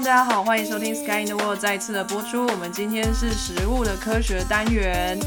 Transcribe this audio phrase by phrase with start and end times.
[0.00, 2.46] 大家好，欢迎收听 Sky in the World 再次的播出。
[2.46, 5.18] 我们今天是食物的科学单元。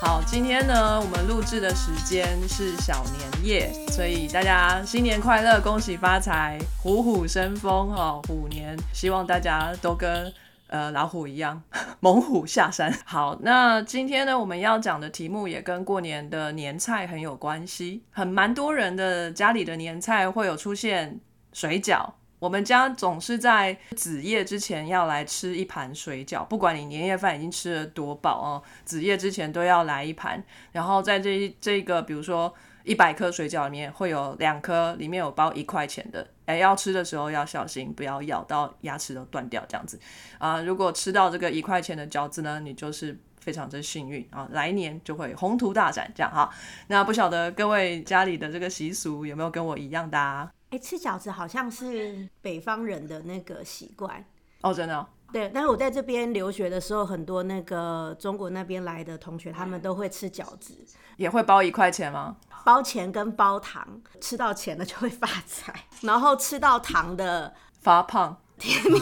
[0.00, 10.32] 好，今天呢，我们录制的时间是小年夜，所以大家新年快乐，恭喜发财，虎虎生风哦，虎年，希望大家都跟
[10.68, 11.60] 呃老虎一样，
[11.98, 12.96] 猛虎下山。
[13.04, 21.18] 好，那今天呢，我们要讲的题目也跟过年的年菜很有关系，很蛮多人的家里的年菜会有出现
[21.52, 22.12] 水饺。
[22.40, 30.42] 我们家总是在子夜之前要来吃一盘水饺，不管你年夜饭已经吃了多饱哦，子夜之前都要来一盘。
[30.72, 40.00] 然后在这这个，比如说一百颗水饺里面，会有两颗里面有包一块钱的，哎，要吃的时候要小心，不要咬到牙齿都断掉这样子
[40.38, 40.62] 啊。
[40.62, 46.50] 如果吃到这个一块钱的饺子呢，你就是非常之幸运啊，来年就会宏图大展这样哈。
[46.86, 50.50] 那不晓得各位家里的这个习俗有没有跟我一样的啊？
[50.70, 54.24] 哎，吃饺子好像是北方人的那个习惯
[54.62, 55.06] 哦，真的。
[55.32, 60.74] 对，但是我在这边留学的时候，很多那个中国那边来的同学，他们都会吃饺子，
[61.16, 62.36] 也会包一块钱吗？
[62.64, 68.36] 包钱跟包糖，吃到钱的就会发财，然后吃到糖的发胖。
[68.58, 68.98] 甜蜜。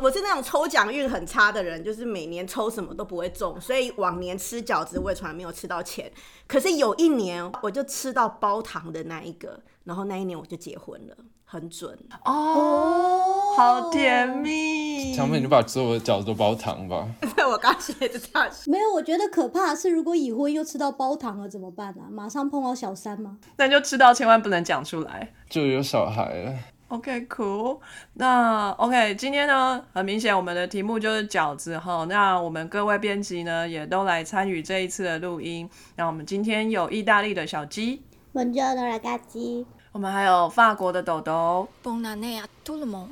[0.00, 6.10] 我是那种抽奖运很差的人，就是每年抽什么都不会中，所以往年吃饺子我也从来没有吃到钱。
[6.46, 15.14] 可是有一年我就吃到包糖的那一个，然后那一年我就结婚了，很准哦，好甜蜜。
[15.14, 17.08] 强妹，你把所有的饺子都包糖吧。
[17.50, 22.06] 我刚写的这样没有，我觉得可怕是如果已婚又吃到包糖了怎么办啊？
[22.10, 23.38] 马上碰到小三吗？
[23.56, 26.54] 那就吃到千万不能讲出来，就有小孩了。
[26.88, 27.78] OK，cool。
[28.14, 32.06] 那 OK，今天呢，很明显我们的题目就是饺子哈。
[32.08, 35.68] 那我们各位编辑呢，也都来参与这一次的录音。
[35.96, 39.66] 那我们今天有意大利的小鸡，我们叫诺拉嘎鸡。
[39.92, 41.68] 我们还有法国的豆豆。
[41.82, 43.08] Bon anno tout le monde。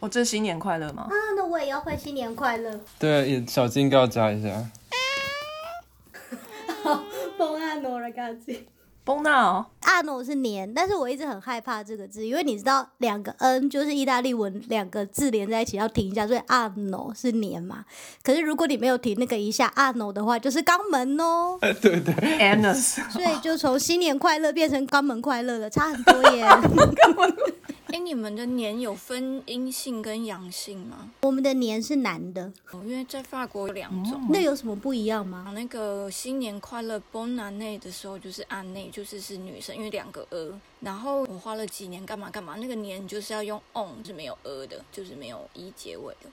[0.00, 1.06] 哦，这新年快乐吗？
[1.08, 2.80] 啊，那我也要会新年快乐。
[2.98, 4.48] 对，也小金要加一下。
[6.82, 7.04] 好
[7.38, 8.64] ，Bon anno ragazzi。
[9.04, 17.84] 崩纳阿诺是年，但是我一直很害怕这个字，因为你知道两个 n 就是意大利文两个字连在一起要停一下，所以阿诺是年嘛。
[18.22, 21.58] 可是如果你没有停那个一下阿诺的话，就是肛门哦。
[21.60, 22.98] 对对，anus。
[23.10, 26.44] 所以就从新年快乐变成肛门快乐了，差很多耶。
[27.94, 31.12] 哎，你们的年有分阴性跟阳性吗？
[31.20, 34.20] 我们的年是男的，因为在法国有两种。
[34.30, 35.52] 那有什么不一样吗？
[35.54, 40.60] 那个新年快乐 Bon Anne 的时候就是按内，就是是女生，因为两个 e。
[40.80, 46.28] 然后我花了几年干嘛干嘛，那个年就是要用 on 是没有 e 的，就是没有一结尾的。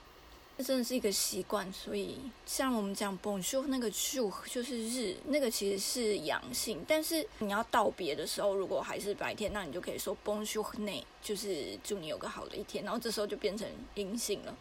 [0.62, 6.84] 真的是一个习惯，所以像我们讲 Bonjour 那个 Ju 就是日，那个其实是阳性。
[6.86, 12.84] 但是你要道别的时候，如果还是白天，那你就可以说 Bonjour ne，就是祝你有个好的一天。
[12.84, 14.56] 然后这时候就变成阴性了。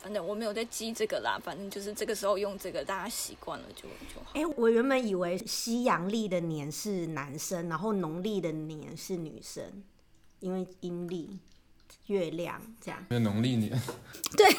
[0.00, 4.30] 反正我没有在记这个啦，反正就是这个时候用这个，大家习惯了就就好。
[4.34, 9.64] 哎，我原本以为西洋历的年是男生，然后农历的年是女生，
[10.38, 11.38] 因为阴历。
[12.08, 13.70] 月亮这样，因为农历年，
[14.36, 14.52] 对，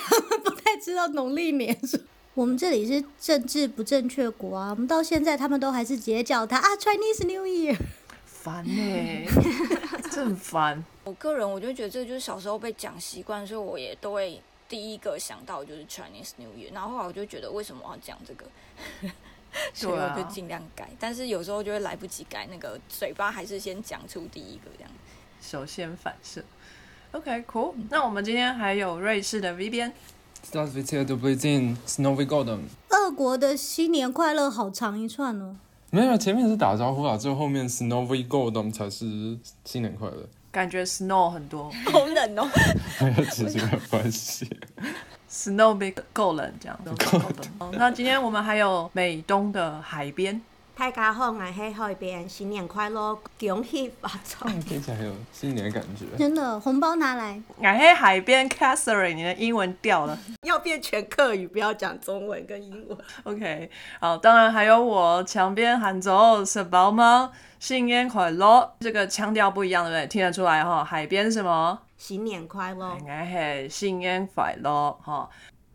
[0.43, 1.77] 不太知道农历年。
[2.35, 7.77] 我们这里是政治不正确国啊，我们到现在他们都还是直接叫他啊，Chinese New Year，
[8.23, 9.25] 烦呢，
[10.09, 10.85] 真很烦。
[11.03, 16.71] 我个人我就觉得这就是小时候被讲习惯，所以我也都会第一个想到就是 Chinese New Year。
[16.71, 18.45] 然后后来我就觉得为什么要讲这个，
[19.73, 20.89] 所以我就尽量改。
[20.99, 24.91] 但是有时候就会来不及改，那个嘴巴还是先讲出第一个这样，
[25.41, 26.41] 首先反射。
[27.11, 27.73] OK，cool.
[27.89, 29.91] 那我们今天还有瑞士的 V 边。
[30.51, 32.59] Das wird hier übrigens Snowy Golden。
[32.89, 35.55] 俄国的新年快乐好长一串哦。
[35.89, 40.29] 没有，前面是打招呼啊，最后面 Snowy Golden 才是新年快乐。
[40.51, 42.47] 感觉 snow 很多，好冷哦。
[43.01, 44.47] 没有直接的关系。
[45.29, 46.79] Snowy Golden 这样。
[46.85, 47.19] 够
[47.59, 47.71] 冷。
[47.73, 50.39] 那今天我们还有美东的海边。
[50.79, 54.49] 大家好，我是海边，新年快乐，恭喜发财。
[54.61, 56.05] 听起来很有新年的感觉。
[56.17, 57.37] 真的，红包拿来。
[57.57, 62.97] 我是海边，Catherine，你的英文掉了，要变全客语，不要讲中文跟英文。
[63.23, 67.33] OK，好，当然还有我墙边喊走是宝吗？
[67.59, 70.07] 新年快乐，这个腔调不一样，对不对？
[70.07, 70.81] 听得出来哈。
[70.81, 71.77] 海边什么？
[71.97, 72.95] 新年快乐。
[72.97, 75.29] 应该是新年快乐哈。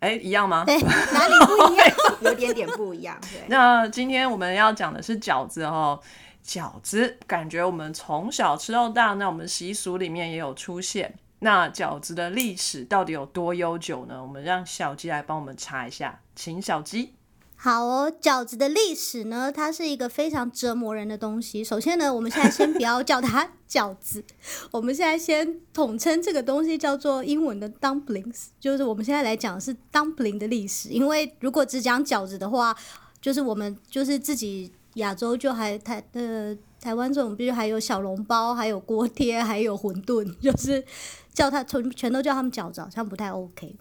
[0.04, 0.64] 哎，一样吗？
[0.68, 1.88] 哪里不一样？
[2.20, 3.18] 有点点不一样。
[3.48, 5.98] 那今天我们要讲的是饺子哦，
[6.46, 11.14] 饺子感觉我们从小吃到大，那我们习俗里面也有出现。
[11.38, 14.20] 那饺子的历史到底有多悠久呢？
[14.20, 17.14] 我们让小鸡来帮我们查一下，请小鸡。
[17.64, 21.64] 好哦，饺子的历史呢，它是一个非常折磨人的东西。
[21.64, 24.22] 首先呢，我们现在先不要叫它饺子，
[24.70, 30.90] 我们现在先统称这个东西叫做英文的 dumplings，就是我们现在来讲是 dumpling 的历史。
[30.90, 32.76] 因为如果只讲饺子的话，
[33.22, 40.84] 就是我们就是自己亚洲就还台呃台湾这种，比如还有小笼包，还有锅贴，还有馄饨， 就是
[41.32, 43.74] 叫它全全都叫他们饺子，好像不太 OK。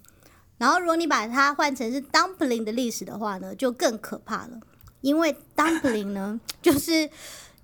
[0.63, 4.61] 然后，如果你把它换成是 dumpling 的历史的话呢，就更可怕了。
[5.01, 7.09] 因为 dumpling 呢， 就是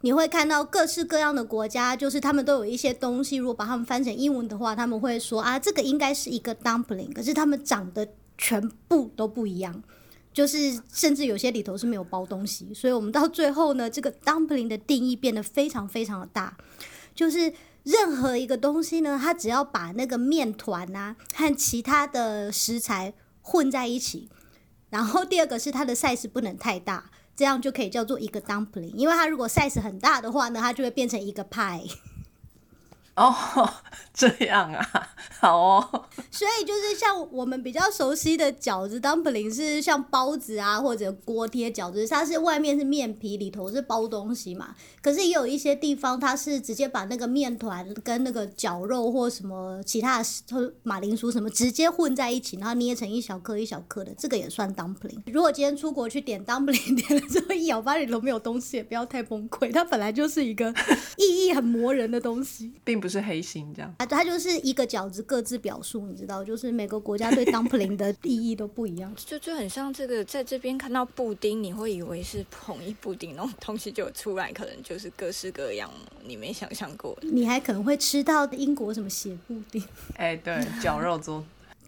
[0.01, 3.38] 你会看到各式各样的国家，就是他们都有一些东西。
[3.38, 8.06] 如果把它们翻成英文的话，他们会说啊，这个应该是一个 dumpling，可是他们长得
[8.38, 9.81] 全部都不一样，
[10.34, 12.74] 就是甚至有些里头是没有包东西。
[12.74, 16.57] 所以我们到最后呢，这个 dumpling 的定义变得非常非常的大，
[17.16, 17.54] 就是。
[17.89, 24.30] 任何一个东西呢，它只要把那个面团啊和其他的食材混在一起，
[24.91, 28.94] 然后第二个是它的 size 不能太大，这样就可以叫做一个 dumpling。
[28.94, 31.83] 因为它如果 size 很大的话呢，它就会变成一个派。
[33.16, 33.34] 哦，
[34.14, 35.10] 这样啊，
[35.40, 36.06] 好哦。
[36.32, 44.76] 所以就是像我们比较熟悉的饺子 dumpling 是像包子啊或者锅贴饺子，它是外面是面皮，里头是包东西嘛。
[45.02, 55.20] 可是也有一些地方，它是直接把那个面团跟那个绞肉或什么其他的马铃薯什么直接混在一起，然后捏成一小颗一小颗的，这个也算 dumpling。
[55.26, 60.74] 如果今天出国去点 dumpling，点了之后一咬发现里头没有东西，也不要太崩溃，它本来就是一个
[61.18, 63.94] 意义很磨人的东西，并不是黑心这样。
[63.98, 75.90] 啊，它就是一个饺子各自表述，你知道，就是每个国家对 dumpling 的意义都不一样， 就就很像这个，在这边看到布丁，你会以为是统一布丁那种东西就出来，可能就是各式各样
[76.24, 77.18] 你没想象过。
[77.22, 79.84] 你还可能会吃到英国什么血布丁，
[80.16, 81.44] 哎，对，绞肉做。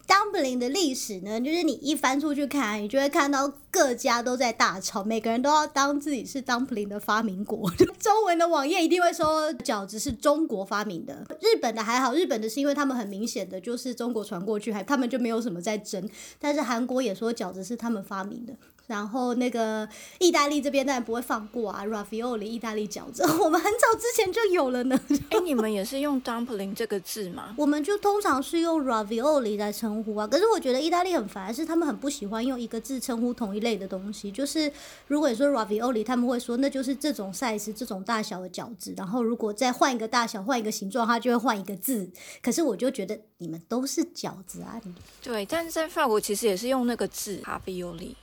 [0.07, 7.69] Dumpling 的历史呢，就是你一翻出去看，你就会看到各家都在大吵，每个人都要当自己是 dumpling 的发明国。
[7.99, 16.09] 中文的网页一定会说饺子是中国发明的， 日本的还好，日本的是因为他们很明显的就是中国传过去，还他们就没有什么在争。
[16.39, 18.53] 但是韩国也说饺子是他们发明的。
[18.91, 19.87] 然后那个
[20.19, 24.99] 意大利这边当然不会放过啊，ravioli 意大利饺子， 我们很早之前就有了呢。
[25.29, 27.55] 哎，你们也是用 dumpling 这个字吗？
[27.57, 30.27] 我们就通常是用 ravioli 来称呼啊。
[30.27, 34.29] 可是我觉得意大利很烦，是他们很不喜欢用一个字称呼同一类的东西。
[34.29, 34.69] 就是
[35.07, 38.93] 如果你说 ravioli，他们会说那就是这种 size、这种大小的饺子。
[38.97, 42.09] 然后如果再换一个大小、换一个形状，它就会换一个字。
[42.41, 44.81] 可是我就觉得你们都是饺子啊。
[45.23, 48.15] 对，但是在法国其实也是用那个字 ravioli。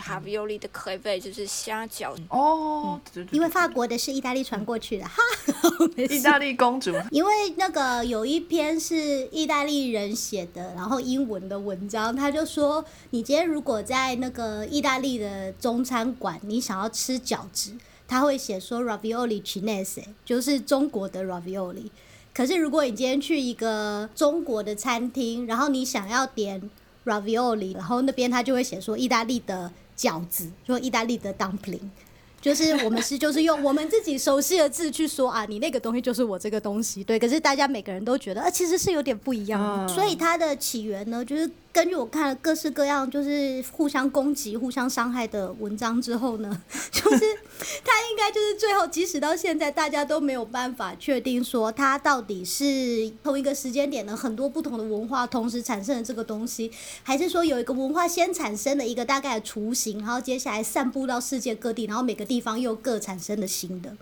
[0.00, 3.00] 哈维奥利的可贝就是虾饺哦，
[3.30, 5.22] 因为法国的是意大利传过去的哈，
[5.96, 6.92] 意大利公主。
[7.10, 17.72] 因为那个有一篇是意大利人写的，然后英文的文章，他就说，你今天如果在那个意大利的中餐馆，你想要吃饺子，
[18.06, 21.90] 他会写说 ravioli chinese，就是中国的 ravioli。
[22.32, 26.70] 可是如果你今天去一个中国的餐厅，然后你想要点
[27.04, 29.72] ravioli，然后那边他就会写说意大利的。
[29.96, 31.80] 饺子，说意大利的 dumpling，
[32.40, 37.18] 就是我们是就是用我们自己熟悉的字去说啊，你那个东西就是我这个东西，对。
[37.18, 39.88] 可是大家每个人都觉得，呃，其实是有点不一样的。
[39.88, 41.50] 所以它的起源呢，就是。
[41.74, 46.62] 根据我看了各式各样就是互相攻击、互相伤害的文章之后呢，
[46.92, 47.18] 就是
[47.84, 56.70] 他应该就是最后，即使到现在，大家都没有办法确定说它到底是同一个时间点的很多不同的文化同时产生的这个东西，
[57.02, 63.92] 还是说有一个文化先产生的一个大概的雏形，然后接下来散布到世界各地，然后每个地方又各产生了新的。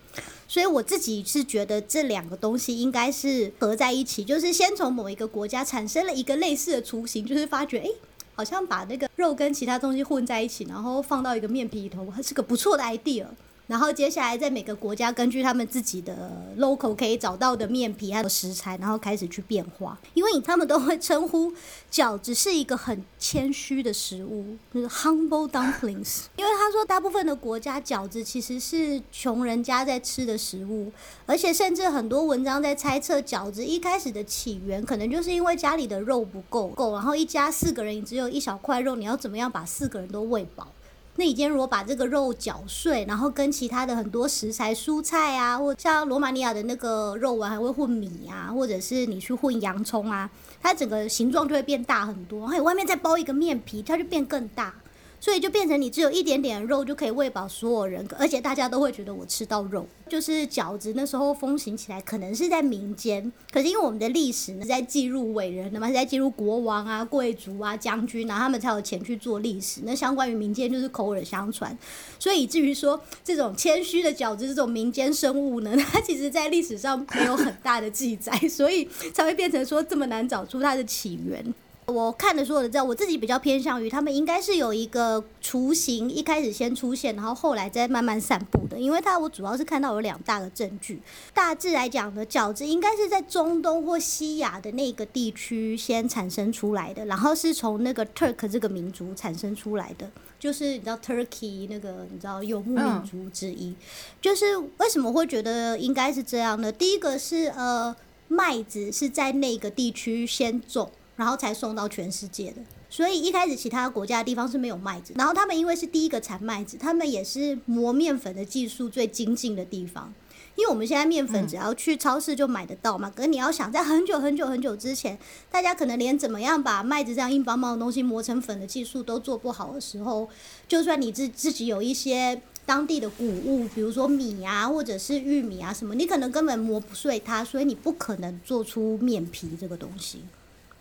[0.52, 7.88] 所以我自己是觉得这两个东西应该是合在一起，就是先从某一个国家产生了一个类似的雏形，就是发觉哎，
[8.35, 13.25] 好像把那个肉跟其他东西混在一起，然后放到一个面皮里头，还是个不错的 idea。
[13.72, 19.98] 然后接下来在每个国家根据他们自己的 local 可以找到的面皮还有食材，然后开始去变化。
[20.12, 21.50] 因为他们都会称呼
[21.90, 26.24] 饺子是一个很谦虚的食物，就是 humble dumplings。
[26.36, 30.92] 因为他说大部分的国家饺子其实是穷人家在吃的食物，
[31.24, 40.68] 而且甚至很多文章在猜测饺子一开始的起源可能就是因为家里的肉不够够，然后一家四个人你只有一小块肉，你要怎么样把四个人都喂饱？
[41.16, 50.31] 那你今天如果把这个肉搅碎，然后跟其他的很多食材、蔬菜啊，或像罗马尼亚的那个肉丸还会混米啊，或者是你去混洋葱啊，
[50.62, 52.47] 它整个形状就会变大很多。
[52.47, 54.75] 还有外面再包一个面皮，它就变更大。
[55.22, 59.86] 所以就变成你只有一点点肉就可以喂饱所有人，而且大家都会觉得我吃到肉。
[60.08, 69.82] 就是饺子那时候风行起来，可能是在民间，可是因为我们的历史呢，在记录伟人的嘛，是在记录国王啊、贵族啊、将军啊，他们才有钱去做历史。
[69.84, 71.78] 那相关于民间就是口耳相传，
[72.18, 81.54] 所以以至于说这种谦虚的饺子这种民间生物呢， 它其实在历史上没有很大的记载，所以才会变成说这么难找出它的起源。
[81.86, 88.78] 我看的所有的资料，我自己比较偏向于他们应该是有一个雏形，一开始先出现，然后后来再慢慢散布的。
[88.78, 91.02] 因为它我主要是看到有两大的证据，
[91.34, 100.08] 大致来讲呢，饺子应该是在中东或西亚的那个地区先产生出来的，然后是从那个 Turk 这个民族产生出来的，
[100.38, 103.74] 就是你知道 Turkey 那个你知道游牧民族之一。
[104.20, 106.70] 就是为什么会觉得应该是这样呢？
[106.70, 107.94] 第一个是呃，
[108.28, 110.90] 麦子是在那个地区先种。
[111.22, 112.56] 然后才送到全世界的，
[112.90, 115.12] 所以一开始其他国家的地方是没有麦子。
[115.16, 120.12] 然后他们因为是第一个产麦子，他们也是磨面粉的技术最精进的地方。
[120.56, 125.16] 因为我们现在面粉只要去超市就买得到嘛，可是你要想在很久很久很久之前，
[125.48, 130.28] 大家可能连怎么样把麦子这样硬邦邦的东西磨成粉的技术都做不好的时候，
[130.66, 140.22] 就算你自自己有一些当地的谷物，比如说米啊或者是玉米啊什么，你可能根本磨不碎它，所以你不可能做出面皮这个东西。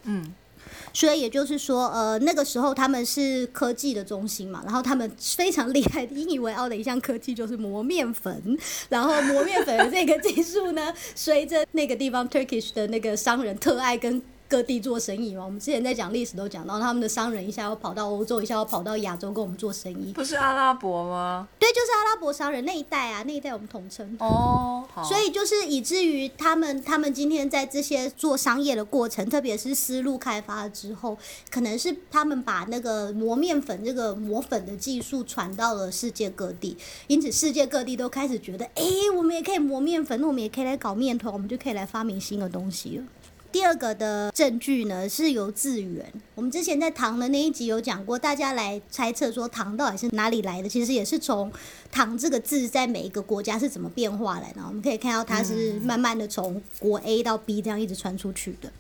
[0.03, 0.33] 嗯，
[0.93, 8.57] 所以也就是说，呃，那个时候他们是科技的中心嘛，然后他们非常厉害、引以为傲的一项科技就是磨面粉，
[8.89, 14.21] 然后磨面粉的这个技术呢，随着那个地方 Turkish 的那个商人特爱跟。
[14.51, 20.11] 各地做生意嘛，我们之前在讲历史都讲到，他们的商人一下要跑到欧洲，一下要跑到亚洲跟我们做生意。
[20.11, 21.47] 不是阿拉伯吗？
[21.57, 24.13] 对，就是阿拉伯商人那一代啊，那一代我们统称。
[24.19, 31.17] 哦，所以就是以至于他们，他们今天在这些做商业的过程，特别是丝路开发了之后，
[31.49, 36.75] 可能是他们把那个磨面粉这个磨粉的技术传到了世界各地，
[37.07, 38.83] 因此世界各地都开始觉得，哎，
[39.15, 43.03] 我们也可以磨面粉，那我们也可以来搞面团，我们就可以来发明新的东西了。
[43.51, 46.11] 第二个的证据呢，是由字源。
[46.35, 51.51] 我们之前在唐的那一集有讲过，大家来猜测说唐到底是哪里来的，其实也是从
[51.91, 54.61] 唐这个字在每一个国家是怎么变化来的。
[54.65, 58.71] 我们可以看到它是慢慢的从国 A 到 B 这样一直传出去的。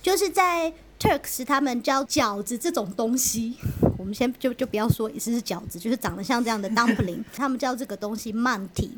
[0.00, 3.56] 就是在 Turks 他们叫饺子这种东西，
[3.98, 8.90] 我们先就就不要说也是饺子，就是长得像这样的 dumpling，他们叫这个东西 manti。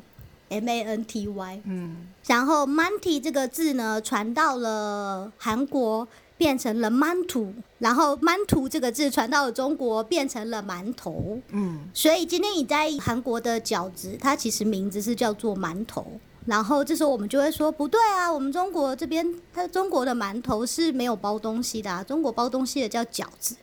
[0.54, 6.06] M A N T Y，嗯，然后 Manti 这个字呢，传到了韩国，
[6.36, 16.06] 变成了馒头，然后馒头这个字传到了中国，变成了馒头，嗯，所以今天你在韩国的饺子，它其实名字是叫做馒头，
[16.46, 23.56] 然后这时候我们就会说不对啊，我们中国这边，它中国的馒头是没有包东西的，啊，中国包东西的叫饺子，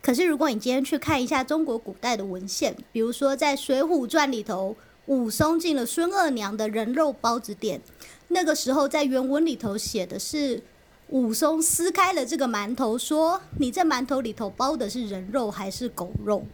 [0.00, 4.74] 可是如果你今天去看一下中国古代的文献，比如说在《水浒传》里头。
[5.06, 7.80] 武松进了孙二娘的人肉包子店，
[8.28, 10.62] 那个时候在原文里头写的是
[11.08, 16.44] 武松撕开了这个馒头，说：“你这馒头里头包的是人肉还是狗肉？”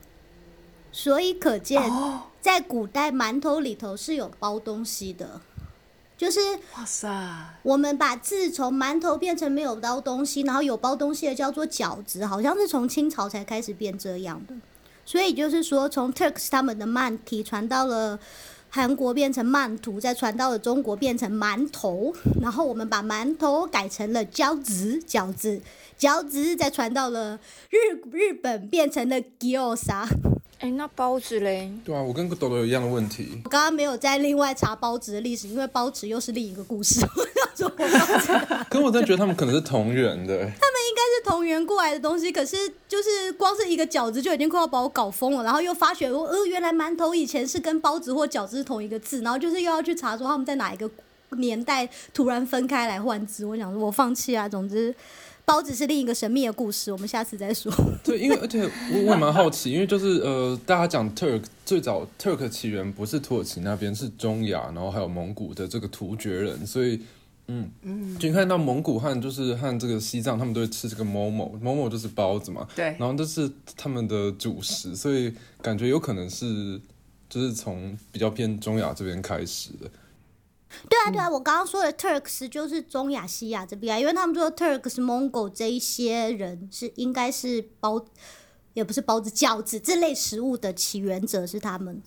[0.91, 1.93] 所以可见，
[2.41, 5.41] 在古代馒头里头是有包东西的，
[6.17, 6.41] 就是
[6.75, 7.09] 哇塞，
[7.63, 14.55] 我们把字从馒头变成没有包东西，然后有包东西的叫做饺子，好像是从清朝才开始变这样的。
[15.09, 18.21] 所以就是说，从 Turks 他们的馒体传到了
[18.69, 22.13] 韩国变成曼土，再传到了中国变成馒头，
[22.43, 25.63] 然后我们把馒头改成了饺子，饺子，
[25.99, 27.79] 饺子，再传到了日
[28.13, 30.07] 日本变成了 gyoza。
[30.59, 31.73] 哎，那包子嘞？
[31.83, 33.41] 对啊，我跟豆豆有一样的问题。
[33.45, 37.01] 我刚刚没有再另外查包子的历史，因为包子又是另一个故事。
[38.71, 40.37] 可我真的觉得他们可能是同源的。
[40.37, 45.43] 他们应该是同源过来的东西，可是就是光是一个饺子就已经快要把我搞疯了。
[45.43, 50.91] 然后又发觉，呃，原来馒头以前是跟包子或饺子是同一个字，然后就是又要去查说他们在哪一个
[51.31, 53.45] 年代突然分开来换字。
[53.45, 54.49] 我想说，我放弃啊。
[54.49, 54.95] 总之。
[55.45, 57.73] 包子是另一个神秘的故事，我们下次再说。
[58.05, 67.01] 对，因为而且我我也蛮好奇，因为就是呃，大家讲 Turk 最早 Turk 起源不是土耳其那边，是中亚，然后还有蒙古的这个突厥人，所以
[67.49, 76.81] 嗯嗯，就看到蒙古和就是和这个西藏，他们都会吃这个 momo momo 就是包子嘛，对，然后这是他们的主食，所以感觉有可能是
[77.29, 79.91] 就是从比较偏中亚这边开始的。
[80.91, 88.05] 对啊，对啊，我刚刚说的 Turks 就是中亚西亚这边啊，因为他们说 Turks、Mongol 这一些人是应该是包，
[88.75, 92.03] 也不是包子、饺子这类食物的起源者是他们。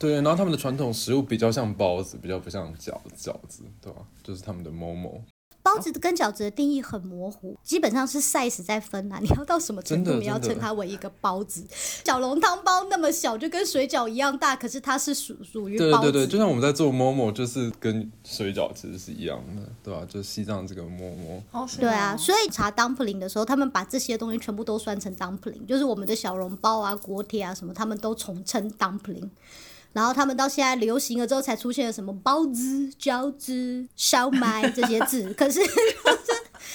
[0.00, 4.00] 对，然后他们的传统食物比较像包子，比较不像饺饺子，对吧？
[4.24, 5.20] 就是他们的 Momo。
[5.62, 9.18] 包包子跟饺子的定义很模糊，基本上是 size 在分啊。
[9.20, 11.64] 你要到什么程度，真的你要称它为一个包子？
[11.70, 16.10] 小笼汤包那么小，就跟水饺一样大，可是它是属属于包子。
[16.10, 29.28] 对对对，就像我们在做 Momo，就是跟水饺其实是一样的，对吧、就西藏这个 Momo，哦对啊，哦所以查 dumpling 的时候，他们把这些东西全部都算成 dumpling，就是我们的小笼包啊、锅贴啊什么，他们都统称 dumpling。
[29.92, 35.32] 然后他们到现在流行了之后，才出现了什么包子、饺子、烧麦这些字。
[35.34, 35.60] 可是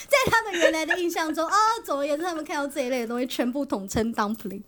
[0.08, 4.62] 在他们原来的印象中啊，总而言之，他们看到这一类的东西，全部统称 dumpling。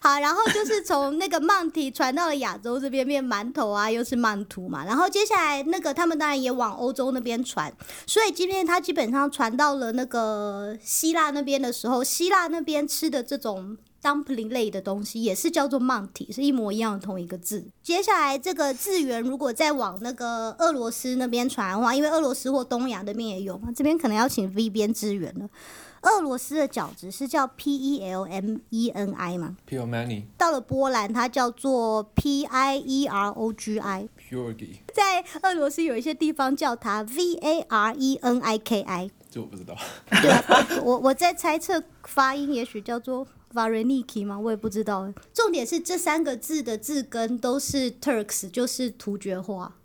[0.00, 4.84] 好，然后就是从那个曼提传到了亚洲这边变馒头啊，又是曼图嘛。
[4.84, 7.72] 然后接下来那个他们当然也往欧洲那边传，
[8.06, 13.76] 所以今天它基本上传到了那个希腊那边的时候，希腊那边吃的这种
[14.06, 17.66] dumpling 类的东西也是叫做 Monty，是一模一样的同一个字。
[17.82, 25.48] 接下来这个字源如果再往那个俄罗斯那边传的话，因为俄罗斯或东亚那边也有嘛，这边可能要请 V 边支援了。
[26.02, 32.76] 俄罗斯的饺子是叫 P E L M E N I 嘛，p u r e Mani 到了波兰它叫做 P I
[32.76, 39.10] E R O G I，Purgy，在俄罗斯有一些地方叫它 V A R E N I K I。
[39.28, 39.74] 这我不知道。
[40.22, 40.44] 对啊，
[40.84, 44.38] 我我在猜测发音，也许叫做 Vareniki 吗？
[44.38, 45.10] 我也不知道。
[45.32, 49.76] 重点是这三个字的字根都是 Turks，就是突厥话，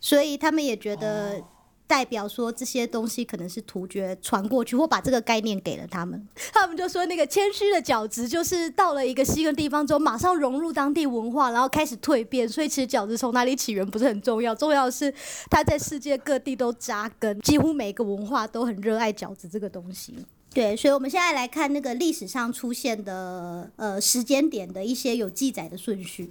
[0.00, 1.42] 所以他们也觉得
[1.86, 6.26] 代表说这些东西可能是突厥传过去，或把这个概念给了他们。
[6.52, 12.48] 他们就说那个谦虚的饺子，就是到了一个新的地方之后，马上融入当地文化，然后开始蜕变。
[12.48, 15.12] 所以其实饺子从哪里起源不是很重要，重要的是
[15.50, 20.14] 它在世界各地都扎根，几乎每个文化都很热爱饺子这个东西。
[20.54, 26.30] 对，所以我们现在来看那个历史上出现的呃时间点的一些有记载的顺序，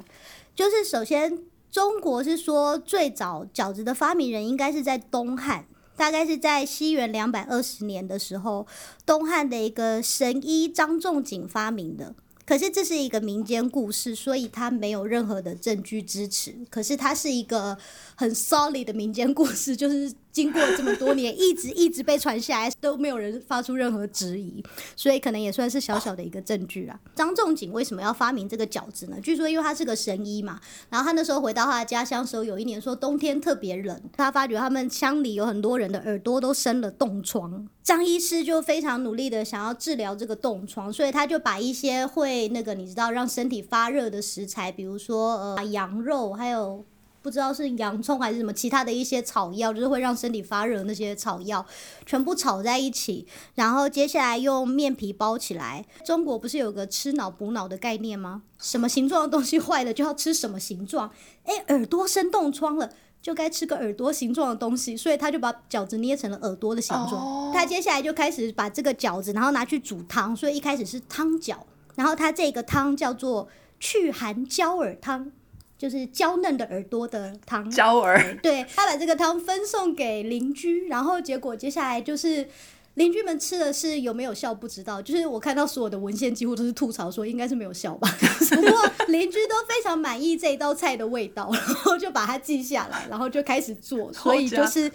[0.55, 1.39] 就是首先
[1.69, 5.65] 中国是说最早饺子的发明人应该是在东汉，
[5.97, 8.65] 大概是在西元两百二十年的时候，
[9.05, 12.15] 东汉的一个神医张仲景发明的。
[12.45, 16.53] 可是这是一个民间故事，所以它没有任何的证据支持。
[16.69, 17.77] 可是它是一个
[18.15, 24.63] 很 solid 的民间故事，就是经过这么多年，一直一直被传下来，都没有人发出任何质疑，
[24.95, 26.99] 所以可能也算是小小的一个证据啊。
[27.15, 29.17] 张仲景为什么要发明这个饺子呢？
[29.21, 37.67] 据说因为他是个神医嘛，然后他那时候回到他的家乡时候，有一年说冬天特别冷，他发觉他们乡里有很多人的耳朵都生了冻疮。
[37.83, 46.83] 张医师就非常努力的想要治疗这个冻疮，所以他就把一些会那个你知道让身体发热的食材，比如说呃羊肉，还有
[47.23, 51.65] 不知道是洋葱还是什么其他的一些草药，就是会让身体发热那些草药，
[52.05, 55.85] 全部炒在一起，然后接下来用面皮包起来。
[56.05, 58.43] 中国不是有个吃脑补脑的概念吗？
[58.59, 61.09] 什么形状的东西坏了就要吃什么形状？
[61.45, 62.91] 诶，耳朵生冻疮了。
[63.21, 67.13] 就该吃个耳朵形状的东西，所以他就把饺子捏成了耳朵的形状。
[67.13, 71.55] 哦他接下来就开始把这个饺子，然后拿去煮汤，所以一开始是汤饺，
[71.95, 73.47] 然后他这个汤叫做
[73.79, 75.31] 去寒焦耳汤，
[75.77, 77.69] 就是娇嫩的耳朵的汤。
[77.69, 82.47] 娇儿对他把这个汤分送给邻居，然后结果接下来就是
[82.95, 88.07] 邻居们吃的是有没有效不知道，就是我看到所有的文献几乎都是吐槽说应该是没有效吧，
[88.51, 94.91] 不过邻居都非常满意这一道菜的味道，然后就把它记下来，然后就开始做，所以就是。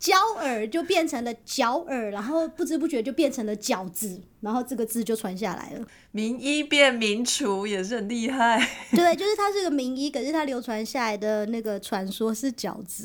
[0.00, 5.86] 焦耳就变成了饺耳，然后不知不觉就变成了饺子，然后这个字就传下来了。
[6.10, 8.66] 名医变名厨也是很厉害。
[8.92, 13.04] 对，就是他是个名医，可是他流传下来的那个传说是饺子。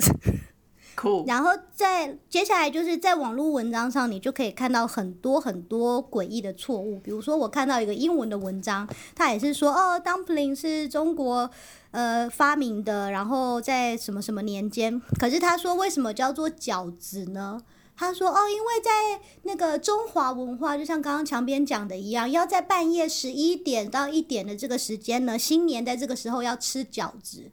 [1.27, 6.99] 然后在接下来就是在网络文章上，你就可以看到很多很多诡异的错误。
[6.99, 11.49] 比如说，我看到一个英文的文章，它也是说哦，dumpling 是中国
[11.91, 15.01] 呃发明的，然后在什么什么年间。
[15.19, 17.59] 可是他说为什么叫做饺子呢？
[17.97, 27.49] 他说哦，因为在那个中华文化，就像刚刚墙边讲的一样，要在半夜十一点到一点的这个时间呢，新年在这个时候要吃饺子。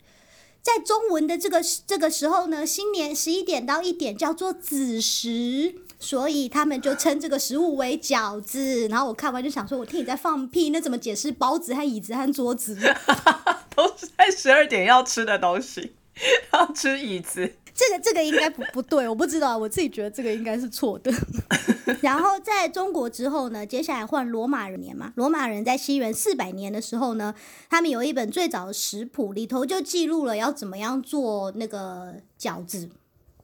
[0.63, 8.87] 在中文的这个这个时候呢，新年十一点到一点叫做子时，所以他们就称这个食物为饺子。
[8.89, 12.79] 然后我看完就想说，我听你在放屁，那怎么解释包子和椅子和桌子？
[13.75, 15.95] 都是在十二点要吃的东西，
[16.53, 17.53] 要吃椅子。
[17.75, 21.11] 这个这个应该不不对，我不知道，我自己觉得这个应该是错的。
[22.03, 27.35] 然后在中国之后呢，接下来换罗马人年嘛，罗马人在西元四百年的时候呢，
[27.71, 32.91] 他们有一本最早的食谱，里头就记录了要怎么样做那个饺子。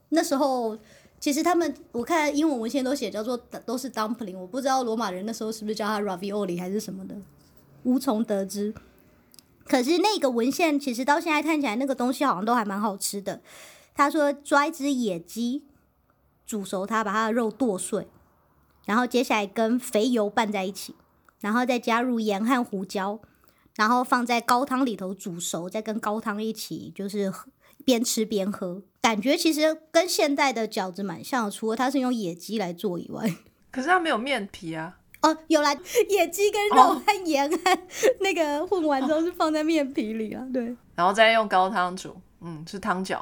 [0.09, 0.77] 那时候
[1.19, 7.15] 其实他们我看英文文献都写叫做都是 dumpling，我不知道罗马人那时候是不是叫它 ravioli 还是什么的，
[7.81, 8.71] 无从得知。
[9.69, 13.41] 可是那个文献其实到现在看起来，那个东西好像都还蛮好吃的。
[13.93, 15.63] 他说抓一只野鸡，
[16.47, 18.07] 煮熟它，把它的肉剁碎，
[18.85, 20.95] 然后接下来跟肥油拌在一起，
[21.39, 23.19] 然后再加入盐和胡椒，
[23.75, 27.31] 然后放在高汤里头煮熟，再跟高汤一起就是
[27.85, 28.81] 边吃边喝。
[29.01, 33.35] 感觉其实跟现代的饺子蛮像，除了它是用野鸡来做以外。
[33.69, 34.98] 可是它没有面皮啊。
[35.21, 35.75] 哦，有啦，
[36.09, 37.57] 野鸡跟肉和盐和
[38.21, 40.75] 那个混完之后是放在面皮里啊，对。
[40.95, 43.21] 然后再用高汤煮，嗯，是汤饺。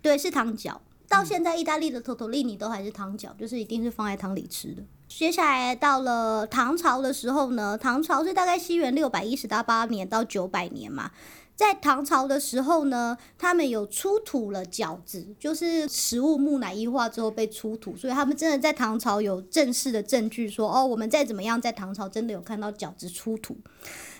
[0.00, 0.76] 对，是汤饺。
[1.08, 4.82] 到现在意大利的 tortellini 都还是汤饺，就是一定是放在汤里吃的。
[5.08, 11.10] 接下来到了唐朝的时候呢，唐朝是大概西元六百一十八年到九百年嘛。
[11.54, 23.56] 在唐朝的时候呢，他们有出土了饺子，就是食物木乃伊化之后被出土，所以他们真的在唐朝有正式的证据说，哦，我们再怎么样在唐朝真的有看到饺子出土。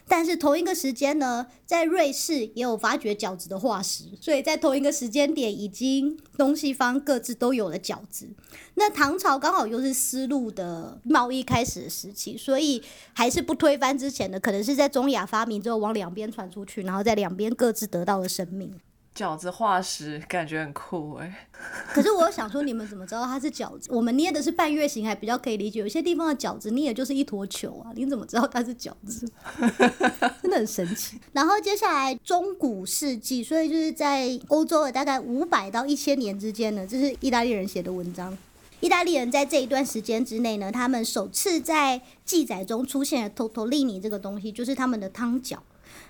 [0.08, 8.28] 但是同一个时间呢，在瑞士也有发掘饺子的化石，所以在同一个时间点，已经东西方各自都有了饺子。
[8.74, 18.74] 那唐朝刚好又是丝路的贸易开始的时期，所以还是不推翻之前的，可能是在中亚发明之后往两边传出去，然后在两边各自得到了生命。
[19.14, 21.48] 饺子化石感觉很酷哎，
[21.92, 23.90] 可是我想说，你们怎么知道它是饺子？
[23.92, 25.80] 我们捏的是半月形，还比较可以理解。
[25.80, 29.30] 有些地方的饺子捏的就是一坨球啊，你怎么知道它是饺子？
[30.40, 31.20] 真的很神奇。
[31.32, 38.36] 然后接下来中古世纪，所以就是在欧洲的大概五百到一千年之间呢，这是意大利人写的文章。
[38.80, 45.58] 意大利人在这一段时间之内呢，他们首次在记载中出现了托托利尼这个东西，就是他们的汤饺。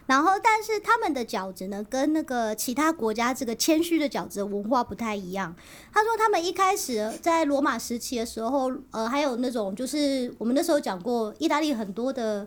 [0.07, 5.55] 然后，但是他们的饺子呢，跟那个其他国家这个谦虚的饺子文化不太一样。
[5.93, 12.47] 他说，他们一开始在罗马时期的时候，呃，还有那种就是我们那时候讲过，意大利很多的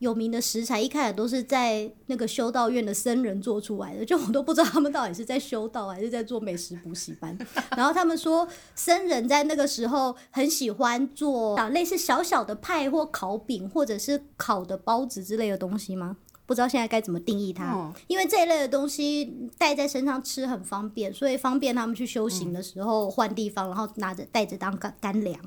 [0.00, 7.38] 有名的食材，一开始都是在那个修道院的僧人做出来的，就我都不知道他们到底是在修道还是在做美食补习班。
[7.76, 16.16] 然后他们说，僧人在那个时候很喜欢做类似小小的派或烤饼，或者是烤的包子之类的东西吗？
[16.46, 25.38] 不知道现在该怎么定义它，因为这一类的东西带在身上吃很方便，所以方便他们去修行的时候换地方，然后拿着带着当干干粮。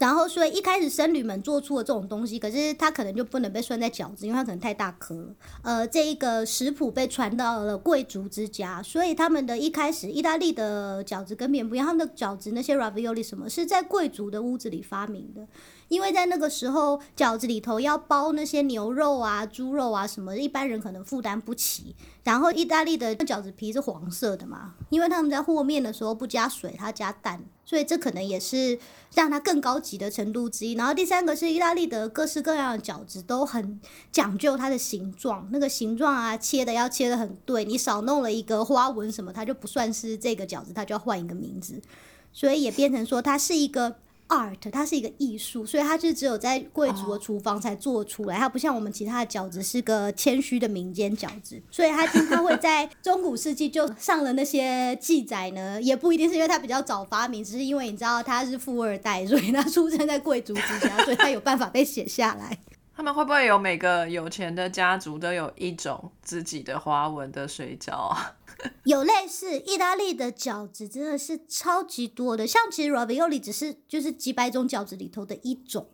[0.00, 5.34] 然后所以一开始僧侣们做出了这种东西，可是它可能就不能被算在饺子，因为它可能太大颗了。
[5.62, 15.46] 呃，这一个食谱被传到了贵族之家，所以他们的一开始意大利的饺子跟别人不一样，他们的饺子那些 ravioli 什么是在贵族的屋子里发明的。
[15.90, 21.96] 因为在那个时候，饺子里头要包那些牛肉啊、猪肉啊什么，一般人可能负担不起。
[22.22, 28.78] 然后意大利的饺子皮是黄色的嘛，因为他们在和面的时候不加水，它加蛋，所以这可能也是
[29.16, 30.74] 让它更高级的程度之一。
[30.74, 33.80] 然后第三个是意大利的各式各样的饺子都很
[34.12, 41.82] 讲究它的形状，那个形状啊切的要切的很对，你少弄了一个花纹什么，它就不算是这个饺子，它就要换一个名字。
[42.32, 43.96] 所以也变成说它是一个。
[44.30, 48.38] art，它是一个艺术，所以它就只有在贵族的厨房才做出来。
[48.38, 55.80] 它不像我们其他的饺子是个谦虚的民间饺子，所以它它会在 中古世纪就上了那些记载呢。
[55.82, 62.58] 也不一定是因为它比较早发明，只是因为你知道他是富二代，所以他出生在贵族之家，所以他有办法被写下来。
[63.00, 68.36] 他们会不会有每个有钱的家族都有一种自己的花纹的水饺啊？
[68.84, 72.46] 有类似意大利的饺子，真的是超级多的。
[72.46, 75.88] 像其实 ravioli 只是就是几百种饺子里头的一种，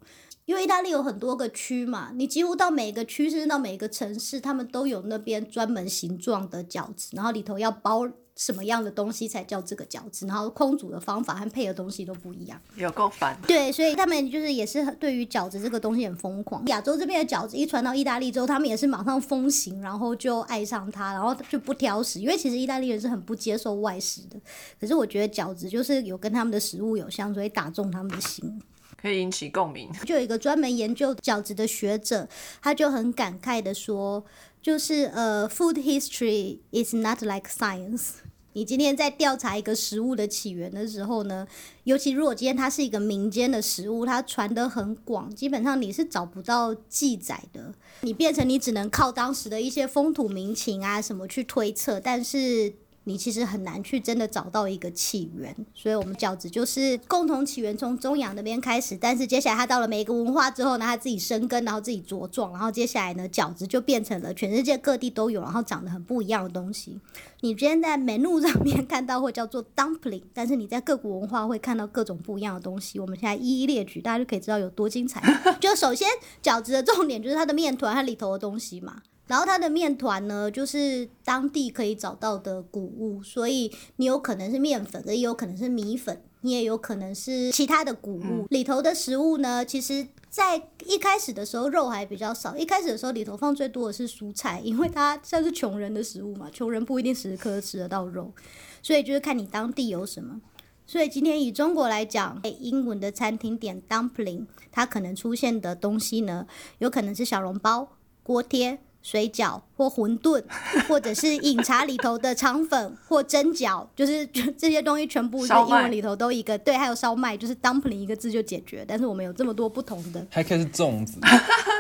[0.46, 8.10] 因为意大利有很多个区嘛，你几乎到每个区，甚至到每个城市，他们都有那边专门形状的饺子，然后里头要包。
[8.36, 10.26] 什么样的东西才叫这个饺子？
[10.26, 13.36] 然后烹煮的方法和配的东西都不一样，有够烦。
[13.46, 16.64] 对，所以他们就是也是对于饺子这个东西很疯狂。
[16.66, 22.20] 亚洲这边的饺子一传到意大利之后，他们也是马上风行，然后就爱上它，然后就不挑食。
[22.20, 24.38] 因为其实意大利人是很不接受外食的，
[24.78, 28.60] 可是我觉得饺子就是有跟他们的食物有相，所以打中他们的心，
[29.00, 29.90] 可以引起共鸣。
[30.04, 32.28] 就有一个专门研究饺子的学者，
[32.60, 34.22] 他就很感慨的说，
[34.60, 38.16] 就是呃，food history is not like science。
[38.56, 41.46] 你今天在调查一个食物的起源的时候呢，
[41.84, 47.74] 尤其如果今天它是一个民间的食物，它传得很广，基本上你是找不到记载的。
[48.00, 52.72] 你变成你只能靠当时的一些风土民情啊什么去推测，但是。
[53.08, 67.00] 你其实很难去真的找到一个起源，所以我们饺子就是共同起源从中亚那边开始，但是接下来它到了每一个文化之后呢，它自己生根，然后自己茁壮，然后接下来呢，饺子就变成了全世界各地都有，然后长得很不一样的东西。
[67.42, 72.98] 你今天在 menu 上面看到会叫做 dumpling，但是你在各国文化会看到各种不一样的东西。
[72.98, 75.22] 我们现在一一列举，大家就可以知道有多精彩。
[75.60, 76.08] 就首先
[76.42, 79.02] 饺子的重点就是它的面团和里头的东西嘛。
[79.26, 86.22] 然后它的面团呢，就是当地可以找到的谷物，所以你有可能是面粉，也有可能是米粉。
[86.42, 88.46] 你也有可能是其他的谷物。
[88.50, 98.32] 里头的食物呢，其实在一开始的时候肉还比较少，一开始的时候里头放最多的是蔬菜，因为它算是穷人的食物嘛，穷人不一定时时刻刻吃得到肉，
[98.80, 100.40] 所以就是看你当地有什么。
[100.86, 106.46] 所以今天以中国来讲，英文的餐厅点 dumpling，它可能出现的东西呢，
[106.78, 107.88] 有可能是小笼包、
[108.22, 110.42] 锅贴、水饺或馄饨，
[110.88, 114.26] 或者是饮茶里头的肠粉或蒸饺，就是
[114.58, 118.84] 这些东西全部在英文里头都一个对，还有烧麦，就是 dumpling 一个字就解决。
[118.88, 121.30] 但是我们有这么多不同的，还可以是粽子 啊，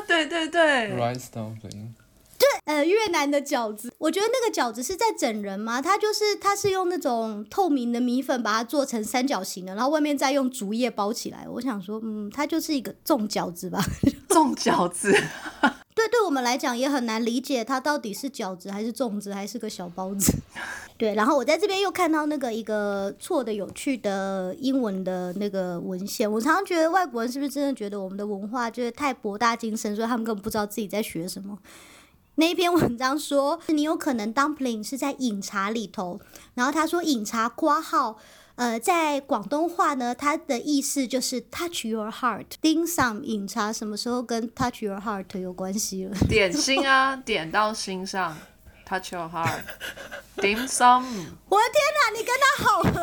[0.06, 0.62] 对对对
[0.92, 1.88] ，，rice dumpling。
[2.38, 5.82] 对呃，越南的饺子，我觉得那个饺子是在整人吗？
[5.82, 11.44] 它就是它是用那种透明的米粉把它做成三角形的，然后外面再用竹叶包起来。
[11.48, 13.82] 我想说，嗯，它就是一个粽饺子吧。
[14.28, 15.12] 粽饺子，
[15.96, 20.30] 对，对我们来讲也很难理解它到底是饺子还是粽子还是个小包子。
[20.98, 26.30] 对，然后我在这边又看到那个一个错的有趣的英文的那个文献。
[26.30, 31.58] 我常常觉得外国人是不是真的觉得我们的文化就是太博大精深，所以他们根本不知道自己在学什么。
[32.34, 36.20] 那一篇文章说，你有可能 dumpling 是在饮茶里头，
[36.52, 38.18] 然后他说饮茶括号。
[38.56, 42.46] 呃，在广东话呢，它的意思就是 touch your heart。
[42.62, 46.16] dim sum 饮茶什么时候跟 touch your heart 有关系了？
[46.28, 48.36] 点心啊，点到心上
[48.88, 51.04] ，touch your heart，dim sum，
[51.50, 53.00] 我的天哪，你跟他好合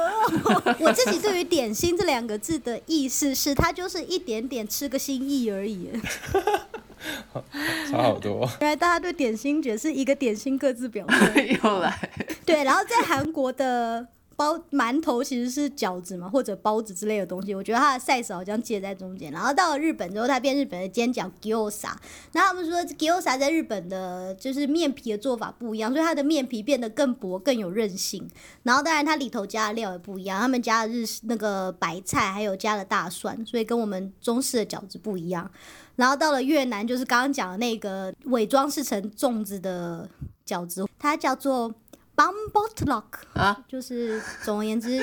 [0.71, 0.75] 哦！
[0.81, 5.89] 我自己对于“点心”这两个字的意思是，它就是一点点吃个心意而已。
[7.91, 8.49] 差好多。
[8.61, 11.59] 原来大家对点心觉是一个点心各自表现。
[11.61, 12.09] 又来，
[12.45, 17.53] 对，然后在韩国的包馒头其实是饺子嘛，或者包子之类的东西。
[17.53, 19.31] 我觉得它的 size 好像介在中间。
[19.31, 21.91] 然后到了日本之后，它变日本的煎饺 gyoza。
[22.33, 28.27] 那他们说 gyoza 在日本的就是面皮的做法不一样，所以它的面皮变得更薄、更有韧性。
[28.63, 35.49] 然后当然它里头加的料也不一样，他们加的日那个白菜，还有加了大蒜，所以跟我们中式的饺子不一样。
[35.95, 40.09] 然后到了越南，就是刚刚讲的那个伪装饰成粽子的
[40.43, 41.71] 饺子，它叫做
[42.15, 45.01] bambotlok 啊，就是总而言之，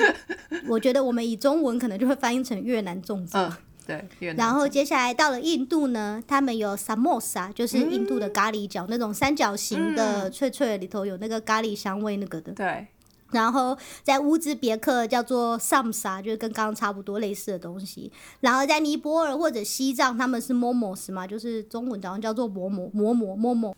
[0.67, 3.37] 我觉得我们以中文可能就会翻译成越南粽子。
[3.37, 3.51] 嗯，
[3.85, 12.53] 对，越南然后接下来到了印度呢，他们有 samosa，就是印度的咖喱饺，那种三角形的、脆脆的，里头有那个咖喱香味那个的。
[12.53, 12.87] 对，
[13.31, 18.11] 然后在乌兹别克叫做 samsa，就是跟刚刚差不多类似的东西。
[18.39, 23.75] 然后在尼泊尔或者西藏，他们是 momos 嘛，就是中文好像叫做馍馍馍馍馍馍默默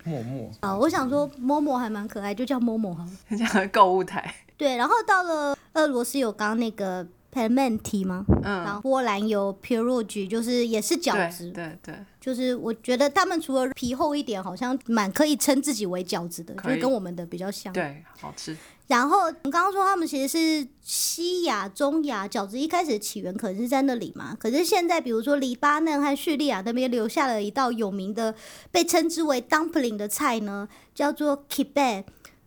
[0.60, 0.76] 啊。
[0.76, 3.12] 我想说 momo 还蛮可爱，就叫 momo 好了。
[3.30, 8.26] 很像购物台，对，然后到了俄罗斯有刚刚那个 pelmenti 吗？
[8.44, 17.74] 嗯然嗯，后波兰有 pierogi，就是也是饺子，对对，就是我觉得他们除了皮厚一点，好像蛮可以称自己为饺子的，就是跟我们的比较像。
[17.74, 18.56] 对，好吃，
[18.88, 28.36] 然后我刚刚说他们其实是西亚、中亚饺子一开始的起源可能是在那里嘛，可是现在比如说黎巴嫩和叙利亚那边留下了一道有名的
[28.72, 32.04] 被称之为 dumpling 的菜呢，叫做 kibbeh。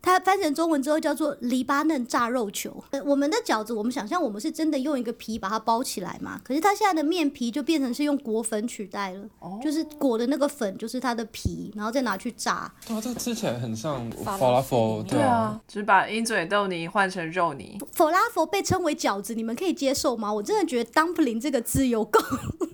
[0.06, 2.82] 它翻成中文之后叫做黎巴嫩炸肉球。
[2.90, 9.58] 呃我们的饺子，我们想象我们是真的用一个皮把它包起来嘛，可是它现在的面皮就变成是用裹粉取代了，哦。
[9.62, 12.72] 就是裹的那个粉就是它的皮，然后再拿去炸。
[12.86, 20.32] 对啊，这个吃起来很像法拉拉 f 菲对啊，，只是把鹰嘴豆泥换成肉泥，佛拉佛被称为饺子，你们可以接受吗？
[20.32, 22.20] 我真的觉得 dumpling 这个字有够。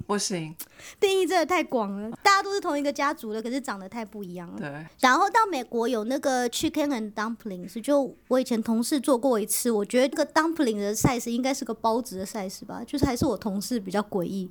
[0.06, 0.54] 不行，
[1.00, 4.58] 定义真的太广了，大家都是同一个家族的，可是长得太不一样了。
[4.58, 14.50] 对，然后到美国有那个 chicken and dumplings，就我以前同事做过一次，我觉得这个 dumpling 的 size 应该是个包子的 size 吧，就是还是我同事比较诡异。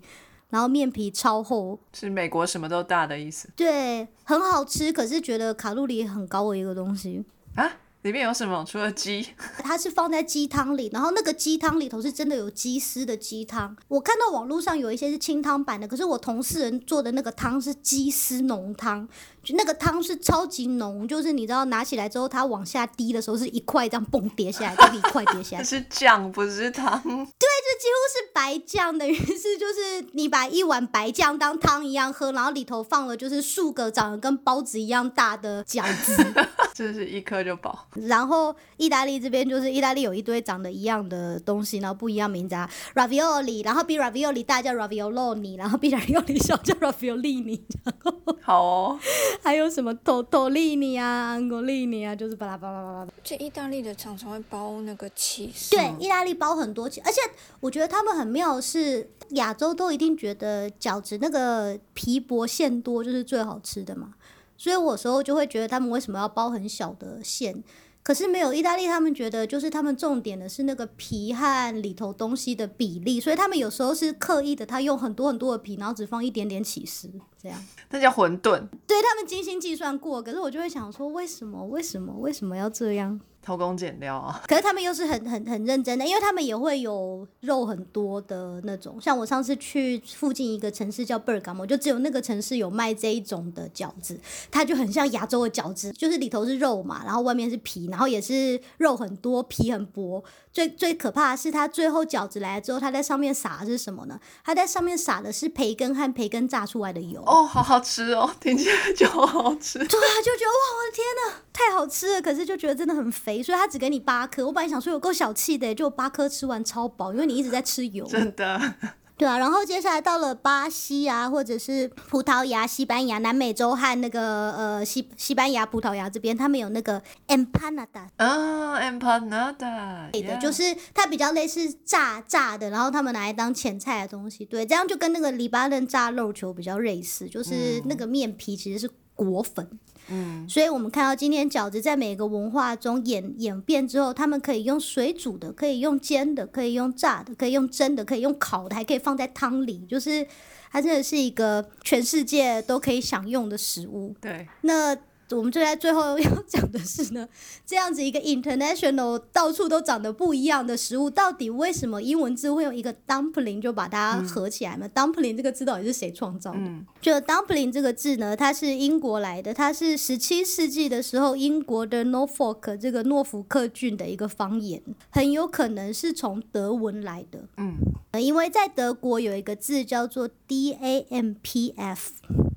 [0.50, 7.24] 然后面皮超厚，是美国什么都大的意思对，很好吃，可是觉得卡路里很高的一个东西。
[7.56, 7.72] 啊。
[8.02, 8.66] 里面有什么？
[8.68, 9.24] 除了鸡，
[9.62, 13.78] 它是放在鸡汤里，然后那个鸡汤里头是真的有鸡丝的鸡汤。
[13.88, 19.08] 我看到网络上有一些是清汤版的，可是我同事人做的那个汤是鸡丝浓汤，
[19.44, 36.24] 就那个汤是超级浓，就是你知道拿起来之后，它往下滴的时候是一块这样蹦跌下来，就是一块跌下来， 是酱不是汤，对这几乎是白酱，等于是就是你把一碗白酱当汤一样喝，然后里头放了就是数个长得跟包子一样大的饺子。
[36.74, 37.88] 真是一颗就饱。
[37.94, 49.00] 然后意大利这边就是意大利有一堆长得一样的东西，然后不一样名字啊，ravioli，然后比 ravioli 大叫 ravioloni，然后比 ravioli 小叫 raviolini，然后好哦，
[49.42, 53.08] 还有什么 tortellini 啊，angolini 啊，就是巴拉巴拉巴拉。
[53.24, 57.20] 这意大利的常常会包那个起司，对，意大利包很多起，而且
[57.60, 64.14] 我觉得他们很妙的是，亚洲都一定觉得饺子那个皮薄馅多就是最好吃的嘛，
[64.58, 67.64] 所以我有时候就会觉得他们为什么要包很小的馅。
[68.04, 77.12] 可是没有意大利，他们觉得就是他们重点的是那个皮和里头东西的比例，所以他们有时候是刻意的，他用很多很多的皮，然后只放一点点起司，
[77.42, 77.64] 这样。
[77.92, 81.66] 那叫馄饨，对他们精心计算过，可是我就会想说，为什么？
[81.68, 82.14] 为什么？
[82.14, 83.22] 为什么要这样？
[83.42, 84.42] 偷工减料啊。
[84.48, 89.00] 可是他们又是很很很认真的，因为他们也会有肉很多的那种。
[89.02, 100.24] 像我上次去附近一个城市叫贝尔加莫，就只有那个城市有卖这一种的饺子，它就很像亚洲的饺子，就是里头是肉嘛，然后外面是皮，然后也是肉很多，皮很薄。
[100.54, 104.20] 最最可怕的是，它最后饺子来了之后，它在上面撒的是什么呢？
[104.44, 107.24] 它在上面撒的是培根和培根炸出来的油。
[107.26, 109.80] 哦，好好吃哦，听起来就好好吃。
[109.80, 112.22] 对啊，就觉得哇，我的天呐，太好吃了！
[112.22, 114.44] 可是就觉得真的很肥，所以他只给你八颗。
[114.48, 118.04] 我本来想说有够小气的，就八颗吃完超饱，因为你一直在吃油。
[118.06, 118.60] 真的。
[119.18, 134.44] 对啊，然后接下来到了巴西啊，或者是葡萄牙、西班牙、南美洲和那个呃西西班牙、葡萄牙这边，他们有那个 empanada 啊，empanada，对的，就是它比较类似炸炸的，然后他们拿来当前菜的东西。
[134.44, 139.70] 对，这样就跟那个黎巴嫩炸肉球比较类似，就是那个面皮其实是裹粉。
[140.12, 150.28] 嗯，所以我们看到今天饺子在每个文化中演演变之后，他们可以用水煮的，可以用煎的，可以用炸的，可以用蒸的，可以用烤的，还可以放在汤里，就是
[150.72, 154.14] 它真的是一个全世界都可以享用的食物。
[154.22, 154.96] 对，那。
[155.38, 157.28] 我们就在最后要 讲的是呢，
[157.66, 166.60] 这样子一个 international 到处都长得不一样的食物，到底为什么英文字会用一个 dumpling 就把它合起来嘛？dumpling 这个字到底是谁创造的？
[167.02, 177.48] 就 dumpling 这个字呢，它是英国来的，它是十七世纪的时候英国的 Norfolk 这个诺福克郡的一个方言，很有可能是从德文来的。
[177.58, 177.76] 嗯，
[178.22, 181.98] 因为在德国有一个字叫做 dampf，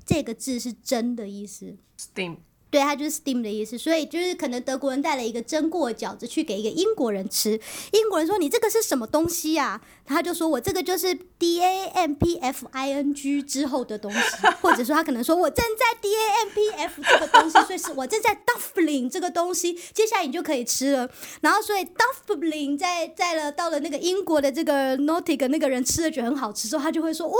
[0.05, 1.75] 这个字是真的意思。
[1.97, 2.37] steam。
[2.75, 7.51] 对，它就是 steam 的意思，所以就是可能德国人带了一个蒸过饺子去给一个英国人吃，
[7.93, 9.79] 英国人说你这个是什么东西呀？
[10.05, 14.19] 他就说我这个就是 d a m p f i n g 之后的东西，
[14.61, 21.09] 或者说他可能说我正在 d a m p f 这个东西，所以是我正在 dumpling 这个东西，接下来你就可以吃了。
[21.39, 27.37] 然后所以 dumpling 在在了到了那个英国的这个 Nautic 那个人吃了觉得很好吃之后，他就会说哇。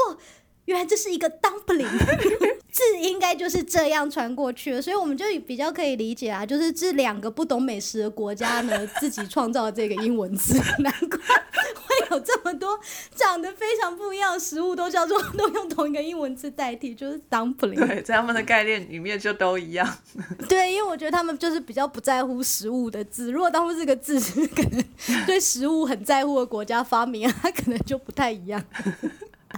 [0.66, 1.88] 原来这是一个 dumpling，
[2.72, 12.78] 字应该就是这样传过去的，所以我们就比较可以理解啊，就是这两个不懂美食的国家呢，自己创造这个英文字，难怪会有这么多
[13.14, 17.76] 长得非常不一样的食物都叫做都用同一个英文字代替，就是 dumpling。
[17.76, 19.98] 对，在他们的概念里面就都一样。
[20.50, 24.84] 对，因为我觉得他们就是比较不在乎食物的字，如果当初这个字是可能
[25.26, 28.62] 对食物很在乎的国家发明，它可能就不太一样。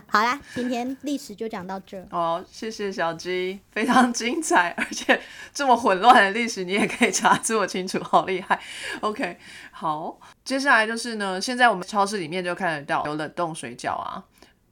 [0.08, 1.98] 好啦，今天历史就讲到这。
[2.12, 5.20] 哦，谢谢小鸡，非常精彩，而且
[5.54, 8.60] 这么混乱的历史你也可以查这么清楚，好厉害。
[9.02, 9.38] OK，
[9.72, 14.24] 好，接下来就是呢，现在我们超市里面就看得到有冷冻水饺啊。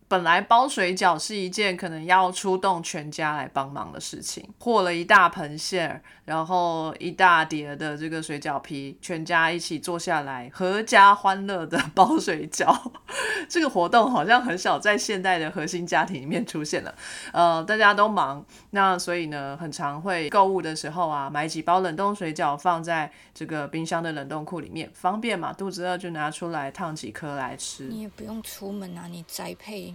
[0.07, 12.91] 本来包水饺是一件可能要出动全家来帮忙的事情，和了一大盆馅儿，然后一大碟的这个水饺皮，全家一起坐下来，阖家欢乐的包水饺。
[13.49, 16.93] 这个活动好像很少在现代的核心家庭里面出现了。
[17.31, 27.85] 呃，大家都忙，那所以呢，很常会购物的时候啊，买几包冷冻水饺放在这个冰箱的冷冻库里面，方便嘛，肚子饿就拿出来烫几颗来吃。
[27.85, 29.93] 你也不用出门啊，你宅配。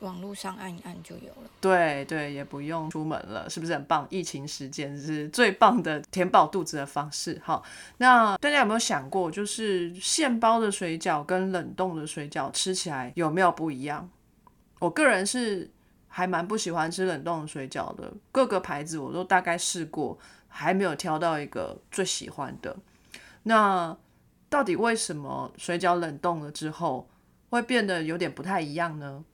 [0.00, 4.06] 网络上按一按就有了，对对，也不用出门了，是不是很棒？
[4.10, 7.40] 疫情时间是最棒的填饱肚子的方式。
[7.44, 7.64] 好，
[7.96, 14.08] 那大家有没有想过，就是现包的水饺跟冷冻的水饺吃起来有没有不一样？
[14.78, 15.68] 我个人是
[16.06, 22.76] 还蛮不喜欢吃冷冻的水饺的，各个牌子我都大概试过，还没有挑到一个最喜欢的。
[23.42, 23.96] 那
[24.48, 27.08] 到底为什么水饺冷冻了之后
[27.50, 29.24] 会变得有点不太一样呢？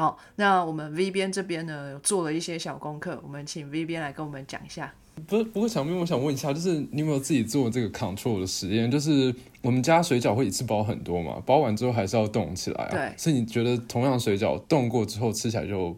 [0.00, 4.90] 好，那我们 V 边这边呢，做了一些小功课，我们请 V 边来跟我们讲一下。
[5.26, 8.90] 不是，不过小妹，我想问一下，就是你有没有自己做这个 control 的实验？
[8.90, 12.88] 就是我们家水饺会一次包很多嘛，包完之后还是要冻起来啊。
[12.90, 13.12] 对。
[13.18, 15.94] 所以你觉得同样水饺冻过之后吃起来就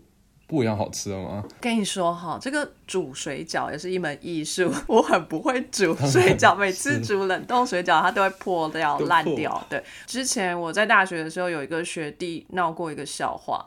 [0.48, 1.44] 不一样好吃了吗？
[1.60, 9.64] 跟你说哈，这个煮水饺也是一门艺术，我很不会煮水饺，每次 煮冷冻水饺它都会破掉、烂掉。
[9.70, 9.80] 对。
[10.04, 13.64] 之前我在大学的时候有一个学弟闹过一个笑话。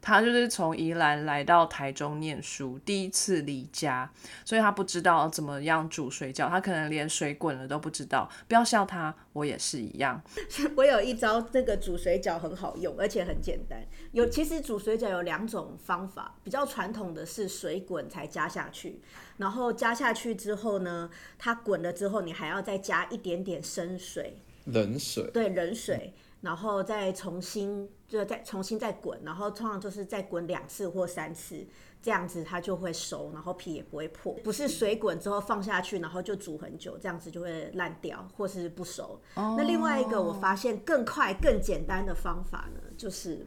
[0.00, 4.10] 他就是从宜兰来到台中念书，第一次离家，
[4.44, 8.28] 所以他不知道怎么样煮水饺，他可能连水滚了都不知道。
[8.46, 10.22] 不要笑他，我也是一样。
[10.76, 13.84] 我有一招，这个煮水饺很好用，而且很简单。
[14.12, 19.00] 有其实煮水饺有两种方法，比较传统的是水滚才加下去，
[19.36, 31.66] 然后加下去之后呢，它滚了之后，你还要再加一点点生水，冷水，对，冷水，然后再重新就再重新再滚，然后通常就是再滚两次或三次，
[32.00, 34.32] 这样子它就会熟，然后皮也不会破。
[34.44, 39.20] 不是水滚之后放下去，然后就煮很久，这样子就会烂掉或是不熟。
[39.34, 43.44] 那另外一个我发现更快更简单的方法呢，就是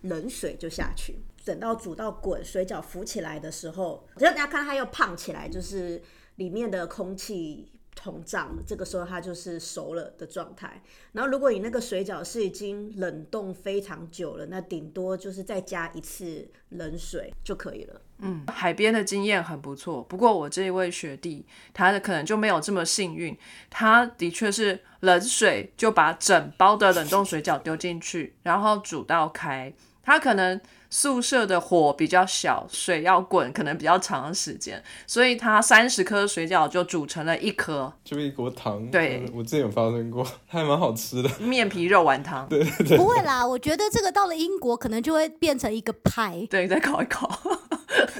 [0.00, 6.02] 冷水就下去，等到煮到滚，水饺浮起来的时候，只要大家看它又胖起来，就是
[6.36, 7.70] 里面的空气。
[7.98, 10.82] 膨胀，这个时候它就是熟了的状态。
[11.12, 18.00] 然后，如果你那个水饺是已经冷冻非常久了，那顶多就是再加一次冷水就可以了。
[18.22, 20.02] 嗯，海边的经验很不错。
[20.02, 23.36] 不过我这一位学弟，他的可能就没有这么幸运。
[23.68, 29.72] 他的确是冷水就把整包的冷冻水饺丢进去，然后煮到开。
[30.10, 38.84] 他可能宿舍的火比较小，水要滚可能比较长的时间，所以他三十颗水饺就煮成了一颗就一锅汤。
[38.90, 41.30] 对我之前有发生过，还蛮好吃的。
[41.38, 42.44] 面皮肉丸汤。
[42.50, 47.40] 对对对，不会啦，我觉得这个到了英国可能就会变成一个派对，再烤一烤。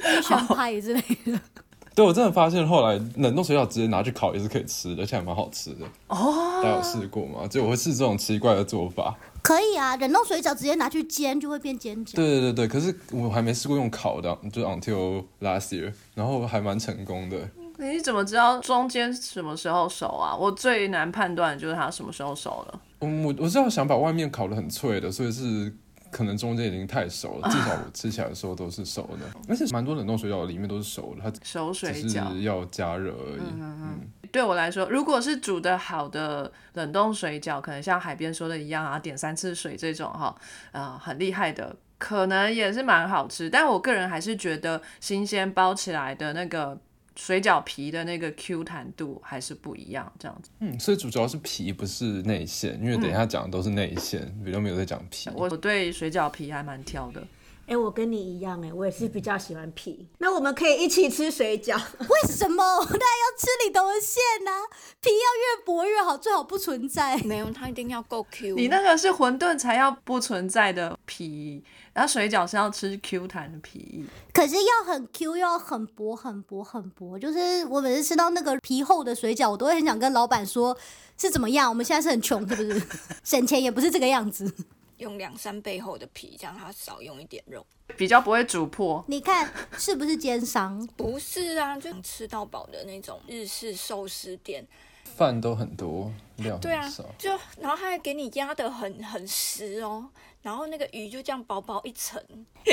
[0.04, 1.40] ，Asian 派之类的。
[2.00, 5.84] 对我真的发现后来冷冻水饺直接拿去烤也是可以吃的，而且还蛮好吃的。
[6.06, 7.46] 哦，大家有试过吗？
[7.46, 9.14] 就我会试这种奇怪的做法。
[9.42, 12.14] 可以啊，冷冻水饺直接拿去煎就会变煎饺。
[12.14, 17.36] 对对对对，可是我还没试过用烤的，就 until last year，然后还蛮成功的。
[17.76, 20.34] 你怎么知道中间什么时候熟啊？
[20.34, 22.80] 我最难判断的就是它什么时候熟了。
[23.00, 25.70] 嗯，我我是要想把外面烤的很脆的，所以是
[26.10, 29.26] 可能中间已经太熟了，至少我吃起来的时候都是熟的。
[29.48, 33.40] 而且蛮多冷冻水饺里面都是熟的，它熟水只饺是要加热而已。
[33.40, 34.00] 嗯嗯
[34.32, 40.32] 对我来说，如果是煮的好的冷冻水饺，可能像海边说的一样啊，点三次水这种哈，
[40.70, 43.50] 呃，很厉害的，可能也是蛮好吃。
[43.50, 46.78] 但我个人还是觉得新鲜包起来的那个
[47.16, 50.50] 水饺皮的那个 Q 弹度还是不一样，这样子。
[50.60, 55.28] 嗯，所以主主要是皮不是内馅，因为等一下讲的都是内馅，比较没有在讲皮。
[55.34, 57.22] 我对水饺皮还蛮挑的。
[57.66, 60.04] 哎、我跟你一样、哎，我也是比较喜欢皮。
[60.18, 61.76] 那我们可以一起吃水饺。
[62.02, 62.64] 为什么？
[62.80, 64.50] 当然要吃里头的馅呐、
[65.00, 67.16] 皮要越薄越好，最好不存在。
[67.18, 68.56] 没有，它一定要够 Q。
[68.56, 71.62] 你那个是馄饨才要不存在的皮，
[71.92, 74.04] 然后水饺是要吃 Q 弹的皮。
[74.32, 77.18] 可是要很 Q，又要很薄、很薄、很薄。
[77.18, 80.76] 就是我每次吃到那个皮厚的水饺，我都会很想跟老板说，
[81.18, 81.68] 是怎么样？
[81.68, 82.82] 我们现在是很穷，是不是？
[83.24, 84.52] 省钱也不是这个样子。
[84.98, 87.66] 用两三倍厚的皮，这样它少用一点肉。
[87.96, 90.86] 比较不会煮破，你看是不是奸商？
[90.96, 94.64] 不是啊，就吃到饱的那种日式寿司店。
[95.16, 96.88] 饭都很多，料对啊。，
[97.18, 100.06] 就然后它还给你压的很很实哦，
[100.42, 102.20] 然后那个鱼就这样薄薄一层。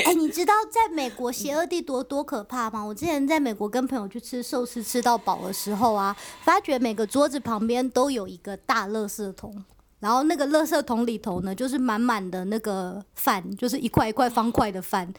[0.04, 2.82] 哎、你知道在美国邪恶地多多可怕吗？
[2.82, 9.64] 我之前在美国跟朋友去吃寿司吃到饱的时候啊，发觉每个桌子旁边都有一个大垃圾桶。
[10.00, 15.12] 然后那个垃圾桶里头呢，就是满满的那个饭，就是一块一块方块的饭，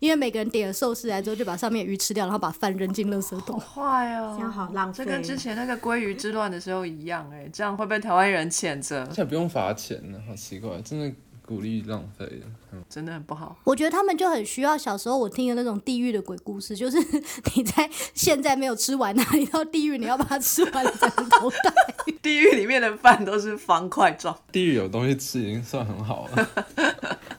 [0.00, 3.60] 因为每个人点了寿司来之后，就把上面的鱼吃掉，然后把饭扔进垃圾桶。
[3.60, 11.14] 坏哦，这样好浪费这跟之前那个鲑鱼之乱的时候一样哎，这样会被台湾人谴责而，且不用罚钱呢，好奇怪，真的
[11.46, 12.46] 鼓励浪费的。
[12.72, 13.56] 嗯，真的很不好。
[13.64, 16.98] 我觉得他们就很需要小时候我听的那种地狱的鬼故事，就是
[17.54, 21.58] 你在现在没有吃完啊，你到地狱你要把它吃完了才能投胎。
[22.22, 26.32] 地狱里面的饭都是方块状，地狱有东西吃已经算很好了。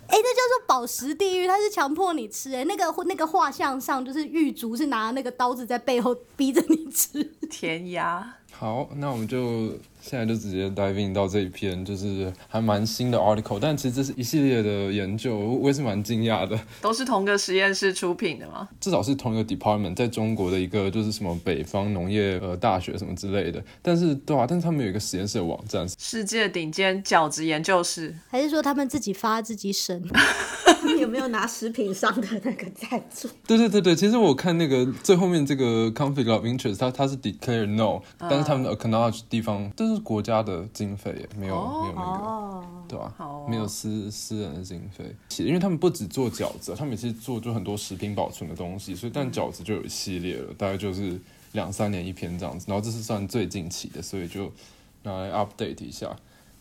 [0.08, 7.24] 哎、那叫做宝石地狱，它是强迫你吃、哎，那个那个画像上就是狱卒是拿那个刀子在背后逼着你吃。
[7.50, 8.36] 填鸭。
[8.52, 9.74] 好，那我们就
[10.08, 16.60] 现在就直接 dive in 到这一篇，就是还蛮新的 article，但其实这是一系列的研究，我我也是蛮惊讶的。
[16.80, 18.70] 都是同个实验室出品的吗？
[18.80, 30.04] 至少是同一个 department，在中国的一个就是什么北方农业呃大学什么之类的，但是对啊，但是他们有一个实验室的网站，世界顶尖饺子研究室，还是说他们自己发自己审？
[30.86, 33.28] 他们有没有拿食品商的那个赞助？
[33.48, 42.26] 对对对对，其实我看那个最后面这个 conflict of interest，它它是 declare no，、但是他们的 acknowledge 地方这是国家的经费耶，没有、没有那个。
[42.26, 43.12] 哦，对吧、
[43.50, 51.20] 没有私私人的经费，因为他们不只做饺子，他们也是做就很多食品保存的东西，所以但饺子就有一系列了，大概就是
[51.54, 54.52] 两三年一篇这样子，然后这是算最近期的，所以就
[55.02, 56.16] 拿来 update 一下。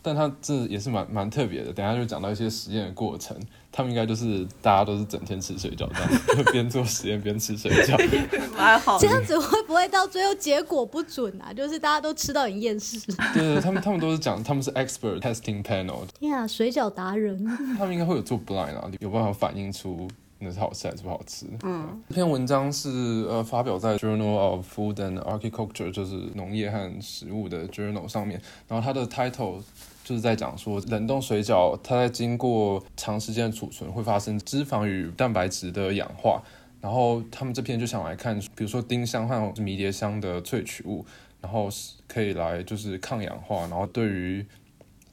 [0.05, 1.73] 但它这也是蛮蛮特别的。
[1.73, 3.35] 等下就讲到一些实验的过程，
[3.73, 7.97] 他们应该就是大家都是整天吃水饺这样子，就 边做实验边吃水饺。
[8.55, 9.01] 蛮好的。
[9.01, 11.51] 这样子会不会到最后结果不准啊？
[11.55, 13.01] 就是大家都吃到很厌世。
[13.33, 17.43] 对对，他们他们都是讲他们是 expert testing panel，天啊，水饺达人！
[17.79, 20.07] 他们应该会有做 blind 啊，有办法反映出
[20.39, 21.47] 那是好吃还是不好吃。
[21.63, 22.91] 嗯，这篇文章是
[23.29, 28.39] 呃发表在 Journal of Food and Agriculture，就是农业和食物的 journal 上面。
[28.69, 29.63] 然后它的 title
[30.05, 36.43] 就是在讲说，冷冻水饺它在经过长时间的储存会发生脂肪与蛋白质的氧化。
[36.81, 41.03] 然后他们这篇就想来看，比如说丁香和迷迭香的萃取物，
[41.41, 44.45] 然后是可以来就是抗氧化，然后对于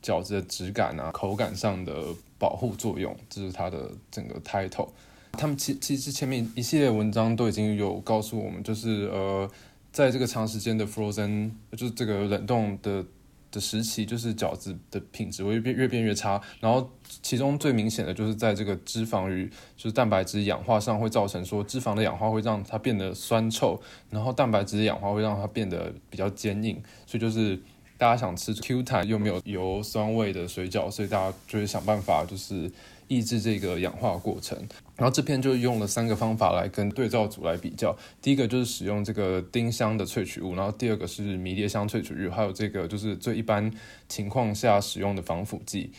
[0.04, 1.94] 饺子的质感啊、口感上的
[2.38, 4.89] 保护作用，这是它的整个 title。
[5.32, 9.50] 他们其其实前面一系列文章都已经有告诉我们，就是呃，
[9.94, 13.06] 在这个长时间的 frozen，就是这个冷冻的
[13.52, 16.41] 的时期，就是饺子的品质会变越变越差。
[16.60, 16.89] 然后
[17.22, 23.80] 其中最明显的就是在这个脂肪与就是蛋白质氧化上，会造成说脂肪的氧化会让它变得酸臭，
[24.10, 27.60] 然后蛋白质的氧化会让它变得比较坚硬，所以就是。
[27.97, 32.68] 大家想吃 Q 弹又没有油酸味的水饺，所以大家就会想办法就是
[33.12, 34.57] 抑制这个氧化过程。
[34.95, 37.93] 然后这篇就用了三个方法来跟对照组来比较。
[38.22, 43.70] 第一个就是使用这个丁香的萃取物，然后第二个是迷迭香萃取物，还有这个就是最一般
[44.07, 45.91] 情况下使用的防腐剂。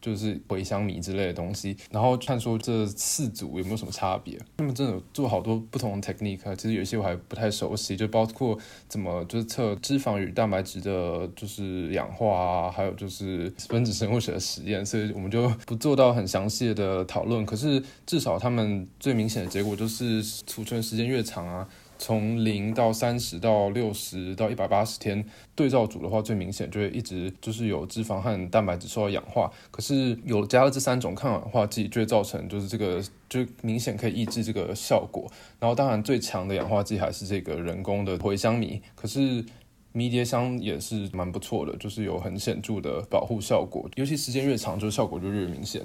[0.00, 4.38] 就是茴香米之类的东西，然后看说这四组有没有什么差别。
[4.58, 17.44] 他们真的做好多不同的 technique，其实有些我还不太熟悉，就包括怎么就是测脂肪与蛋白质的，就是氧化啊，还有就是分子生物学的实验，所以我们就不做到很详细的讨论。
[17.44, 21.68] 可是至少他们最明显的结果就是储存时间越长啊。
[21.98, 25.24] 从零到三十到六十到一百八十天，
[25.54, 35.30] 对照组的话最明显就会一直就是有脂肪和蛋白质受到氧化，可是有加了这三种抗氧化剂，就会造成就是这个就明显可以抑制这个效果。
[35.58, 39.44] 然后当然最强的氧化剂还是这个人工的茴香米，可是
[39.92, 45.82] 迷迭香也是蛮不错的，就是有很显著的保护效果，尤其时间越长，就效果就越明显。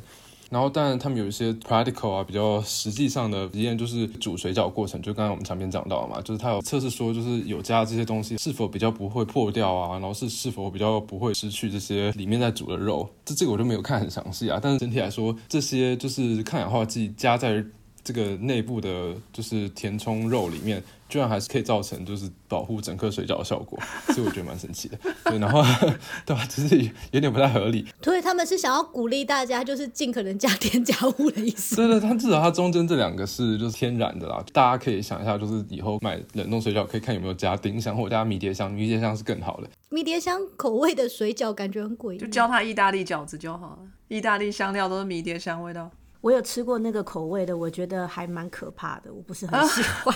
[0.53, 17.65] 然后，但，他们有一些 practical 啊，比较实际上的实验，就是煮水饺过程，就刚才我们前面讲到嘛，就是他有测试说，就是有加这些东西是否比较不会破掉啊，然后是是否比较不会失去这些里面在煮的肉，这这个我就没有看很详细啊，但是整体来说，这些就是抗氧化剂加在
[18.03, 20.83] 这个内部的，就是填充肉里面。
[21.13, 23.77] 居然还是可以造成就是保护整颗水饺的效果，
[24.15, 24.97] 所以我觉得蛮神奇的。
[25.25, 25.61] 对，然后
[26.25, 26.43] 对吧？
[26.47, 27.85] 就是有点不太合理。
[28.01, 31.75] 所以他们是想要鼓励大家，就是尽可能加添加物的意思。
[31.75, 34.43] 对对，它至少它中间这两个是就是天然的啦。
[34.51, 39.69] 大家可以想一下，就是以后买冷冻水饺可以看有没有加丁香或者加迷迭香，迷迭香是更好的。
[39.89, 43.79] 迷迭香口味的水饺感觉很诡异，就教它意大利饺子就好了。
[44.07, 45.91] 意大利香料都是迷迭香味道。
[46.23, 50.15] 我有吃过那个口味的，我觉得还蛮可怕的，我不是很喜欢。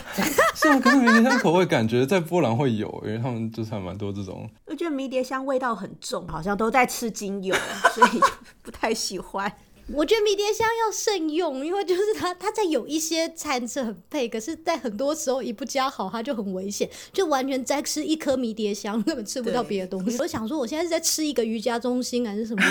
[0.55, 4.49] 是啊，可是迷迭香口味感觉在波兰会有，因为他们就是还蛮多这种。
[4.67, 7.53] 我觉得迷迭香味道很重，好像都在吃精油，
[7.93, 8.21] 所以
[8.61, 9.51] 不太喜欢。
[9.93, 20.17] 我觉得迷迭香要慎用，因为就是它，它在有一些餐是很配，可是在很多时候一不加好，它就很危险，就完全在吃一颗迷迭香，根本吃不到别的东西。
[20.21, 22.63] 我想说，我现在是在吃一个瑜伽中心还是什么？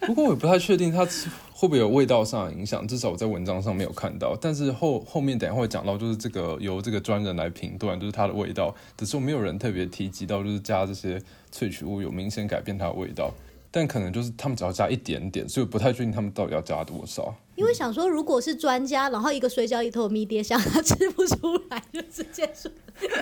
[0.00, 1.04] 不过我也不太确定它
[1.52, 4.34] 会不会有味道上的影响，至少我在文章上没有看到。
[4.40, 11.20] 但是后后面等下会讲到，就是这个由这个专人来评断，就是它的味道，只是没有人特别提及到，就是加这些
[11.54, 13.32] 萃取物有明显改变它的味道。
[13.76, 17.34] 但可能就是他们只要加一点点，所以不太确定他们到底要加多少。
[17.56, 22.70] 因为想说，如果是专家，然后一个水饺里头有迷迭香，他吃不出来，就直接说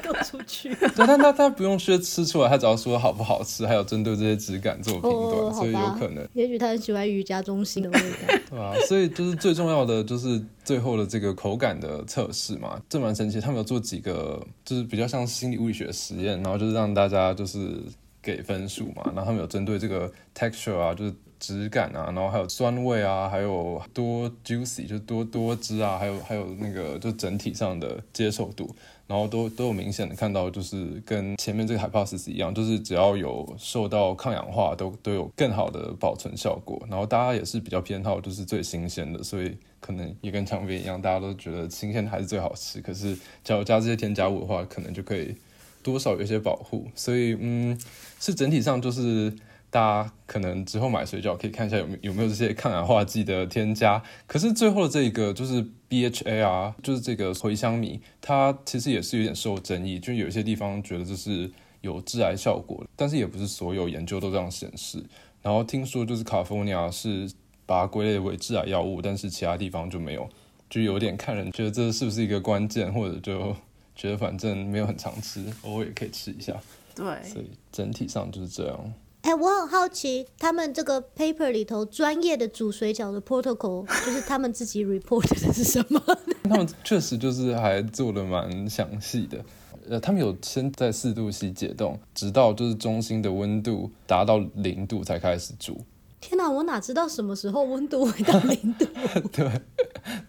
[0.03, 0.74] 丢出去。
[0.74, 6.28] 对，但他他不用说吃出来，他只要说好不好吃，还有针对这些质感做评断，所以有可能。
[6.34, 8.34] 也许他很喜欢瑜伽中心的味道。
[8.50, 13.40] 对啊，所以就是最重要的就是最后的这个口感的测试嘛，这蛮神奇。
[13.40, 17.80] 他们有做几个就是比较像心理物理学实验，然后就是让大家就是。
[18.22, 28.72] 给分数嘛，然后他们有针对这个 texture 啊，就是质感啊，然后还有酸味啊，还有多 juicy 就多多汁啊，还有还有那个就整体上的接受度，
[29.08, 36.80] 然后都都有明显的看到，就是跟前面这个 hypothesis 一样，就是只要有受到抗氧化，都都有更好的保存效果。
[36.88, 42.80] 然后大家也是比较偏好就是最新鲜的，所以可能也跟常边一样，大家都觉得新鲜还是最好吃。
[42.80, 45.34] 可是假如加这些添加物的话，可能就可以。
[45.82, 47.78] 多少有些保护，所以嗯，
[48.20, 49.32] 是整体上就是
[49.70, 54.02] 大家可能之后买水饺可以看一下有没有没有这些抗氧化剂的添加。
[54.26, 65.02] 可是最后的这个就是 BHA 啊，就是这个茴香米，它其实也是有点受争议，就有一些地方觉得这是有致癌效果，但是也不是所有研究都这样显示。
[65.42, 67.28] 然后听说就是卡夫尼亚是
[67.66, 70.28] 把它归类为致癌药物，但是其他地方就没有，
[70.70, 73.56] 就有点看人觉得这是不是一个关键，或者就
[73.95, 76.55] 觉得反正没有很常吃，偶尔也可以吃一下。
[76.95, 78.93] 对，所以整体上就是这样。
[79.22, 86.03] 哎、我很好奇，他们这个 paper 里头专业的煮水饺的 protocol，就是他们自己 report 的是什么？
[86.43, 89.45] 他们确实就是还做的蛮详细的。
[89.88, 95.80] 呃，他们有先在四度 C 解冻，直到就是中心的温度达到零度才开始煮。
[96.20, 98.86] 天哪，我哪知道什么时候温度会到零度？
[99.32, 99.61] 对，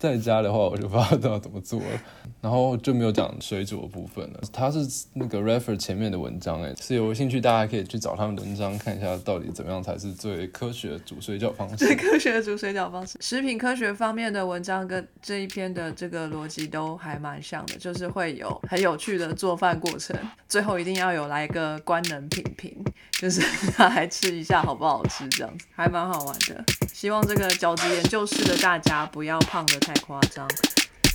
[0.03, 2.01] 在家的话我就不知道怎么做了，
[2.41, 4.41] 然后就没有讲水煮的部分了。
[4.51, 4.79] 它是
[5.13, 11.77] 那个 refere 前面的文章，哎，是有兴趣大家可以去找他们的文章看一下，到底怎么样才是最科学煮水饺方式。
[11.77, 20.13] 最科学的煮水饺方式，食品科学方面的文章跟这一篇的这个逻辑都还蛮像的，就是会有很有趣的做饭过程，
[20.49, 22.75] 最后一定要有来个官能品评，
[23.13, 23.41] 就是
[23.77, 26.61] 来吃一下好不好吃，这样子还蛮好玩的。
[26.91, 30.49] 希望这个饺子研究室的大家不要胖的太太夸张，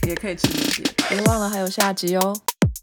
[0.07, 0.95] 也可以吃一点。
[1.09, 2.33] 别忘了还有下集哦。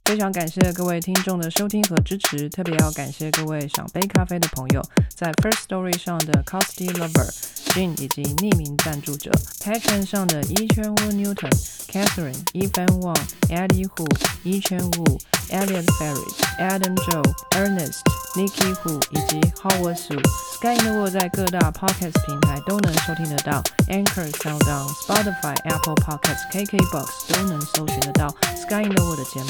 [0.05, 4.81] 非常感谢各位听众的收听和支持，特别要感谢各位赏杯咖啡的朋友，
[5.15, 7.27] 在 First Story 上的 Costy Lover、
[7.73, 9.31] Jin 以及匿名赞助者
[9.63, 11.51] ，Patreon 上的一圈屋 Newton、
[11.91, 14.07] Catherine、Evan Wang、Eddie Hu、
[14.43, 17.23] 一圈屋、Elliot Ferry、Adam Joe、
[17.57, 17.99] Ernest、
[18.35, 20.21] Nikki Hu 以及 Howard Su。
[20.55, 29.49] Sky in the World 在各大 Podcast 平台都能收听得到，Anchor、SoundOn、Spotify、Apple Podcasts、KKBox 都能搜寻得到 Sky in the World 的节目。